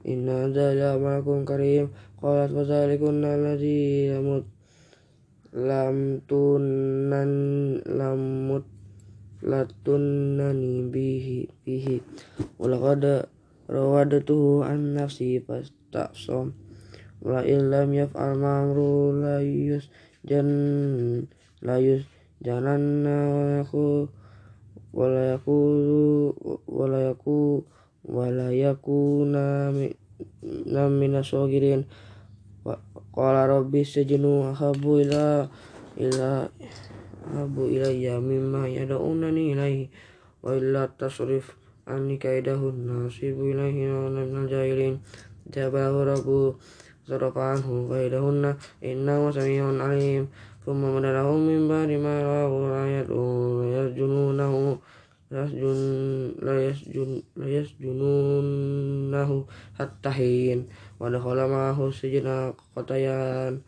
inna 0.07 0.47
dzalika 0.47 0.95
malakum 0.95 1.43
karim. 1.43 1.91
Qalat 2.17 2.49
wa 2.55 2.63
zalikunna 2.63 3.35
alladhi 3.35 4.09
lamut 4.09 4.47
lam 5.51 6.23
tunan 6.25 7.31
lamut 7.85 8.65
latunnani 9.43 10.87
bihi 10.89 11.51
bihi. 11.61 12.01
Walaqad 12.57 13.27
rawadatuhu 13.67 14.63
an 14.63 14.95
nafsi 14.95 15.43
fastasam 15.43 16.55
wa 17.21 17.43
illam 17.43 17.91
yaf'al 17.91 18.39
ma'mru 18.39 19.11
la 19.19 19.43
yus 19.43 19.91
jan 20.23 20.47
la 21.59 21.75
yus 21.75 22.07
jananna 22.39 23.27
wa 23.33 23.43
yaku 23.59 24.07
wala 26.69 26.97
yaku 27.11 27.65
wala 28.07 28.49
yaku 28.55 29.27
wala 29.27 29.75
yakuna 29.75 30.89
minas 30.89 31.29
sagirin 31.29 31.83
qala 33.13 33.45
rabbi 33.45 33.83
sijnu 33.83 34.55
habu 34.55 35.03
ila 35.03 35.47
ila 35.99 36.47
habu 37.33 37.67
ilayya 37.67 38.23
mimma 38.23 38.71
yad'unani 38.71 39.51
ilaihi 39.51 39.91
wa 40.39 40.55
illa 40.55 40.87
tasrif 40.95 41.57
anni 41.87 42.15
kaidahun 42.19 42.87
nasibu 42.87 43.47
ilaihi 43.51 43.87
wa 43.91 44.11
minal 44.11 44.47
jahilin. 44.47 44.99
Jabahu 45.47 46.03
rabbu 46.03 46.59
sarafa 47.07 47.55
anhu 47.55 47.87
kaidahunna 47.87 48.59
innahu 48.83 49.31
sami'un 49.31 49.79
alim. 49.79 50.27
Thumma 50.67 50.99
madalahum 50.99 51.47
min 51.47 51.63
ba'di 51.71 51.95
ma 51.95 52.19
ra'u 52.19 52.67
ayatu 52.67 53.19
yarjununahu 53.71 54.75
yasjun 55.31 55.79
la 56.39 56.55
yasjun 56.55 57.23
la 57.35 57.47
yasjununnahu 57.51 59.43
hatta 59.75 60.11
hin 60.11 60.67
wa 60.99 61.11
dakhala 61.11 61.47
ma'ahu 61.51 61.91
sijna 61.91 62.55
qatayan. 62.75 63.61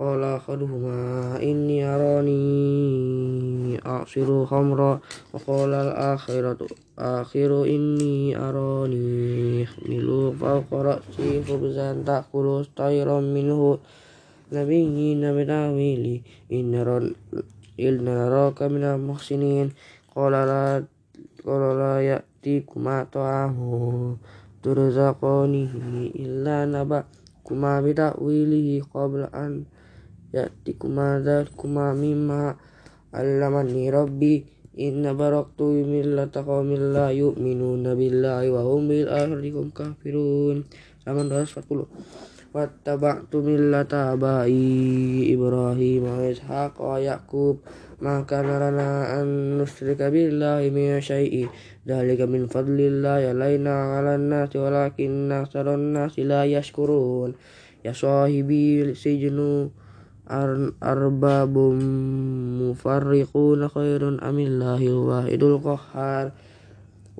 Qala 0.00 0.40
khaduhuma 0.40 1.36
inni 1.44 1.84
arani 1.84 3.76
a'siru 3.84 4.48
khamra. 4.48 4.96
Wa 4.96 5.36
qala 5.36 5.92
al-akhiratu 5.92 6.72
akhiru 6.96 7.68
inni 7.68 8.32
arani 8.32 9.68
milu 9.84 10.32
fawqa 10.32 10.80
ra'si 10.80 11.44
khubzan 11.44 12.00
ta'kulu 12.08 12.64
tayran 12.72 13.28
minhu. 13.28 13.76
Nabiyyina 14.48 15.36
bitawili 15.36 16.24
inna 16.48 16.82
naraka 17.76 18.72
minal 18.72 18.96
muhsinin 18.96 19.76
qala 20.20 20.44
la 20.44 20.64
qala 21.40 21.72
la 21.72 21.94
ya'tikuma 22.04 23.08
ta'amu 23.08 24.20
turzaqanihi 24.60 26.12
illa 26.12 26.68
naba. 26.68 27.08
Kuma 27.40 27.80
bitawilihi 27.80 28.84
qabla 28.84 29.32
an 29.32 29.64
ya'tikuma 30.36 31.24
kuma 31.56 31.96
mimma 31.96 32.52
allamani 33.16 33.88
rabbi. 33.88 34.44
Inna 34.76 35.16
baraktu 35.16 35.88
millata 35.88 36.44
qaumin 36.44 36.92
la 36.92 37.08
yu'minuna 37.16 37.96
billahi 37.96 38.52
wa 38.52 38.60
hum 38.60 38.92
bil 38.92 39.08
akhirati 39.08 39.72
kafirun. 39.72 40.68
Halaman 41.08 41.32
240 41.32 42.28
Wattaba'tu 42.50 43.46
millata 43.46 44.10
abai 44.18 44.50
Ibrahim 45.22 46.02
wa 46.02 46.18
Ishaq 46.26 46.82
wa 46.82 46.98
Yaqub 46.98 47.62
ma 48.00 48.24
kana 48.24 48.56
lana 48.56 49.20
an 49.20 49.60
nusyrika 49.60 50.08
billahi 50.08 50.72
min 50.72 50.98
syai'i. 50.98 51.46
Dzalika 51.84 52.24
min 52.24 52.48
fadlillah 52.48 53.22
alaina 53.28 54.00
'alan 54.00 54.32
nasi 54.32 54.56
walakinna 54.56 55.44
aktsaran 55.44 55.92
nasi 55.92 56.24
la 56.24 56.48
yashkurun. 56.48 57.36
Ya 57.84 57.92
sahibi 57.92 58.96
sijnu 58.96 59.72
arbabum 60.28 61.76
mufarriquna 62.60 63.66
khairun 63.68 64.22
amillahil 64.22 65.06
wahidul 65.10 65.58
qahhar 65.58 66.32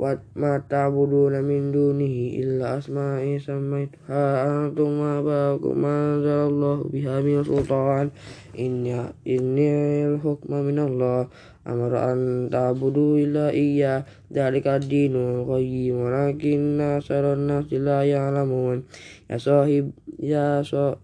wa 0.00 0.16
ma 0.32 0.56
ta'buduna 0.56 1.44
min 1.44 1.68
dunihi 1.76 2.40
illa 2.40 2.80
asma'i 2.80 3.36
sammaituha 3.36 4.48
antum 4.48 4.96
ma 4.96 5.20
ba'akum 5.20 5.76
anzalallahu 5.84 6.88
biha 6.88 7.20
min 7.20 7.44
sultan. 7.44 8.08
Inna 8.56 9.12
innil 9.28 10.16
hukma 10.24 10.64
minallah. 10.64 11.28
Amara 11.68 12.16
an 12.16 12.48
ta'budu 12.48 13.20
illa 13.20 13.52
iya. 13.52 14.08
Dzalika 14.32 14.80
ad-dinul 14.80 15.44
qayyim. 15.44 16.00
Walakinna 16.00 17.04
aktsaran 17.04 17.44
nasi 17.44 17.76
la 17.76 18.00
ya'lamun. 18.00 18.88
Ya 19.28 19.36
sahib 19.36 19.92
ya 20.16 20.64
so 20.64 20.96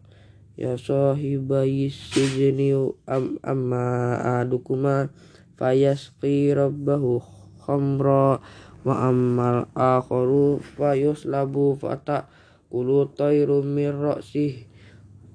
ya 0.56 0.80
sahibai 0.80 1.92
sijni 1.92 2.72
am 3.04 3.36
amma 3.44 4.16
adukuma 4.40 5.12
fayasqi 5.60 6.56
rabbahu 6.56 7.20
khamra 7.60 8.40
wa 8.86 9.10
ammal 9.10 9.66
akharu 9.74 10.62
fayuslabu 10.62 11.74
fata 11.74 12.30
kulu 12.70 13.10
tayrum 13.18 13.66
min 13.66 13.90
ra'sih. 13.90 14.62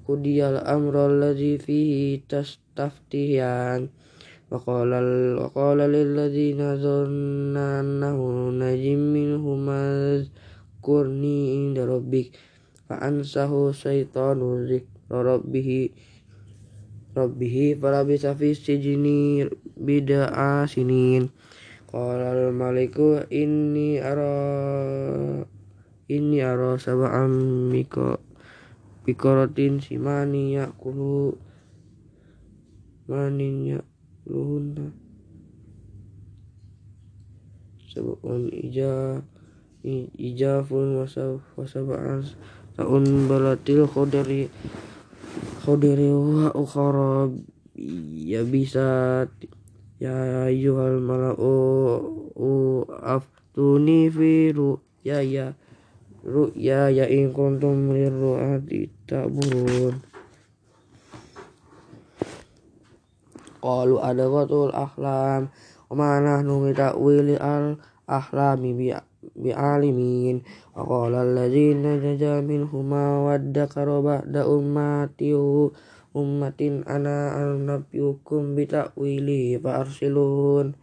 Kudiyal 0.08 0.64
amra 0.64 1.12
alladhi 1.12 1.60
fihi 1.60 2.24
tastaftihan. 2.24 3.92
Wa 4.48 4.56
qala 4.56 5.04
wa 5.36 5.52
qala 5.52 5.84
lil 5.84 6.16
ladzina 6.16 6.80
dhanna 6.80 7.84
annahu 7.84 8.56
najim 8.56 9.12
minhum 9.12 9.68
kurni 10.80 11.52
inda 11.52 11.84
rabbik. 11.84 12.32
Fa 12.88 13.04
ansahu 13.04 13.76
syaitanu 13.76 14.64
dzikra 14.64 15.20
rabbihi. 15.20 15.92
Rabbihi 17.12 17.76
falabisa 17.76 18.32
fi 18.32 18.56
sijni 18.56 19.44
bid'a 19.76 20.64
sinin 20.64 21.28
qala 21.92 22.32
al 22.32 22.56
maliku 22.56 23.20
inni 23.28 24.00
ara 24.00 24.32
inni 26.08 26.40
ara 26.40 26.80
sab'am 26.80 27.68
miko 27.68 28.16
bikaratin 29.04 29.76
simani 29.84 30.56
yakulu. 30.56 31.36
Manin 33.12 33.66
yakuluhunna 33.66 34.94
sab'un 37.90 38.48
ija 38.48 39.20
ijafun 40.16 41.02
wasab'an 41.58 42.22
ta'un 42.78 43.04
balatil 43.28 43.84
khudari 43.90 44.48
khudiri 45.66 46.08
wa 46.14 46.54
ukhara 46.54 47.28
ya 48.22 48.46
bisa 48.46 49.26
ya 50.02 50.50
ayyuhal 50.50 50.98
mala'u 50.98 52.82
aftuni 53.06 54.10
fi 54.10 54.50
ru'ya 54.50 55.22
ya 55.22 55.54
ru'ya 56.26 56.90
ya 56.90 57.06
in 57.06 57.30
kuntum 57.30 57.94
lirru'ati 57.94 58.90
ta'burun 59.06 60.02
qalu 63.62 63.94
adaghatul 64.02 64.74
ahlam 64.74 65.46
wa 65.86 65.94
ma 65.94 66.18
nahnu 66.18 66.66
bita'wili 66.66 67.38
al 67.38 67.78
ahlami 68.10 68.74
bi'alimin 69.38 70.42
wa 70.74 70.82
qala 70.82 71.22
alladzina 71.22 71.94
naja 72.02 72.42
minhuma 72.42 73.22
waddakara 73.22 74.02
ba'da 74.02 74.50
ummati 74.50 75.30
ummatin 76.12 76.84
ana 76.88 77.36
al-nabiyukum 77.36 78.56
bita'wili 78.56 79.56
fa 79.60 79.84
arsilun. 79.84 80.76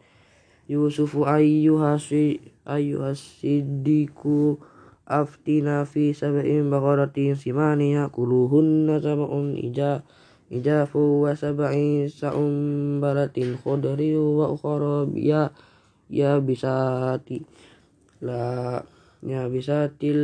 Yusufu 0.69 1.25
ayyuhasi 1.25 2.37
ayyuhasiddiku 2.69 4.61
aftina 5.09 5.89
fi 5.89 6.13
sab'in 6.13 6.69
baqaratin 6.69 7.33
simani 7.33 7.97
yakuluhunna 7.97 9.01
sab'un 9.01 9.57
ija 9.57 10.05
ijafu 10.53 11.25
wa 11.25 11.33
sab'in 11.33 12.05
sa'umbaratin 12.05 13.57
khudri 13.57 14.13
wa 14.13 14.53
ukhra 14.53 15.09
ya 15.17 15.49
ya 16.09 16.37
bisati 16.37 17.41
la 18.21 18.81
ya 19.19 19.51
bisatil 19.51 20.15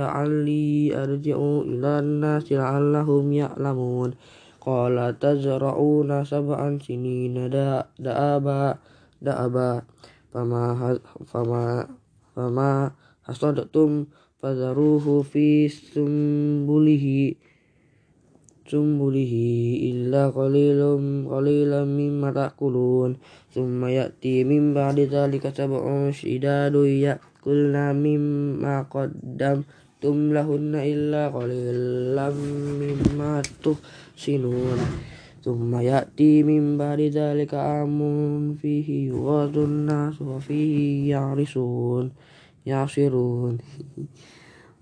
la'alli 0.00 0.88
arji'u 0.92 1.68
ila 1.68 2.00
nasi 2.00 2.56
la'allahum 2.56 3.28
ya'lamun. 3.28 4.16
Qala 4.58 5.12
tazra'una 5.16 6.24
sab'an 6.24 6.80
sinina 6.80 7.48
da 7.52 7.84
da'aba 8.00 8.80
da'aba. 9.20 9.84
Fama 10.28 10.76
fama 11.24 11.88
fama 12.36 12.92
hasadtum 13.24 14.08
fadharuhu 14.40 15.24
fi 15.24 15.68
sumbulihi. 15.68 17.36
Sumbulihi 18.68 19.88
illa 19.88 20.28
qalilum 20.28 21.24
qalilan 21.24 21.88
mimma 21.88 22.36
ta'kulun. 22.36 23.16
Thumma 23.48 23.88
ya'ti 23.88 24.44
min 24.44 24.76
ba'di 24.76 25.08
dhalika 25.08 25.48
sab'un 25.48 26.12
shidadu 26.12 26.84
ya'kulna 27.38 27.94
mimma 27.94 28.90
qaddamtum 28.90 30.34
lahunna 30.34 30.82
illa 30.82 31.30
qalilan 31.30 32.34
mimma 32.82 33.42
tuhsinun. 33.62 34.78
Thumma 35.38 35.78
ya'ti 35.78 36.42
min 36.42 36.74
ba'di 36.74 37.14
dhalika 37.14 37.86
amun 37.86 38.58
fihi 38.58 39.06
yughadun 39.06 39.86
nasu 39.86 40.34
wa 40.34 40.42
fihi 40.42 41.14
ya'risun 41.14 42.10
ya'sirun. 42.66 43.62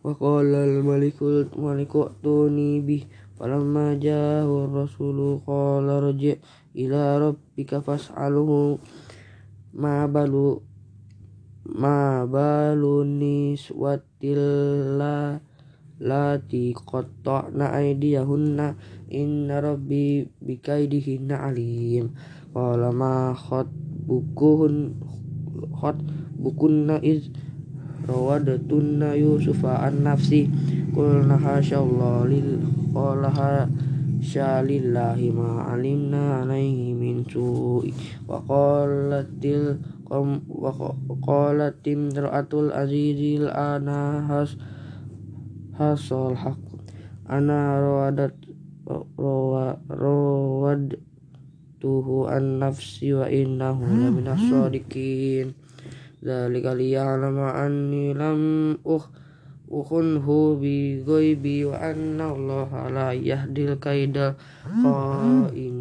Wa 0.01 0.17
qala 0.17 0.65
al-malikul 0.65 1.53
maliku 1.61 2.09
tuni 2.25 2.81
bih 2.81 3.05
falamma 3.37 4.01
ja'ahu 4.01 4.65
ar-rasulu 4.65 5.45
qala 5.45 6.01
rji' 6.09 6.41
ila 6.73 7.21
rabbika 7.21 7.85
fas'alhu 7.85 8.81
ma 9.77 10.09
balu 10.09 10.65
ma 11.67 12.23
balu 12.23 13.03
niswatil 13.03 14.39
la 14.95 15.35
lati 15.99 16.77
qatta'na 16.77 17.73
aydiyahunna 17.75 18.79
inna 19.11 19.59
rabbi 19.59 20.29
bikaidihinna 20.39 21.51
alim. 21.51 22.15
Qala 22.55 22.93
ma 22.95 23.35
khatbukuhun 23.35 24.95
khatbukunna 25.75 27.03
iz 27.03 27.29
rawadatuna 28.07 29.19
yusufa 29.19 29.91
an 29.91 30.07
nafsi. 30.07 30.47
Qulna 30.95 31.37
hasya 31.37 31.83
Allah 31.83 32.25
lil 32.31 32.63
qala 32.95 33.29
hasya 33.29 34.65
lillahi 34.65 35.35
ma 35.35 35.69
alimna 35.75 36.47
alaihi 36.47 36.97
min 36.97 37.25
su'i. 37.29 37.93
Wa 38.25 38.41
qalatil 38.45 39.96
qam 40.07 40.47
wa 40.47 40.73
qalatim 41.21 42.15
ra'atul 42.15 42.71
azizil 42.73 43.51
ana 43.51 44.23
has 44.31 44.57
hasol 45.77 46.33
haq. 46.39 46.57
Ana 47.27 47.83
rawadat 47.83 48.39
rawad 49.91 50.95
tuhu 51.83 52.31
an 52.31 52.63
nafsi 52.63 53.11
wa 53.13 53.27
innahu 53.27 53.83
la 53.83 54.09
minas 54.15 54.41
sadiqin. 54.47 55.53
Dzalika 56.23 56.73
liya'lama 56.73 57.67
anni 57.67 58.15
lam 58.15 58.75
uh 58.87 59.05
ukhunhu 59.67 60.63
bi 60.63 61.03
ghaibi 61.03 61.67
wa 61.67 61.75
anna 61.91 62.31
Allah 62.31 62.71
la 62.87 63.09
yahdil 63.11 63.75
kaida 63.83 64.39
qain 64.63 65.76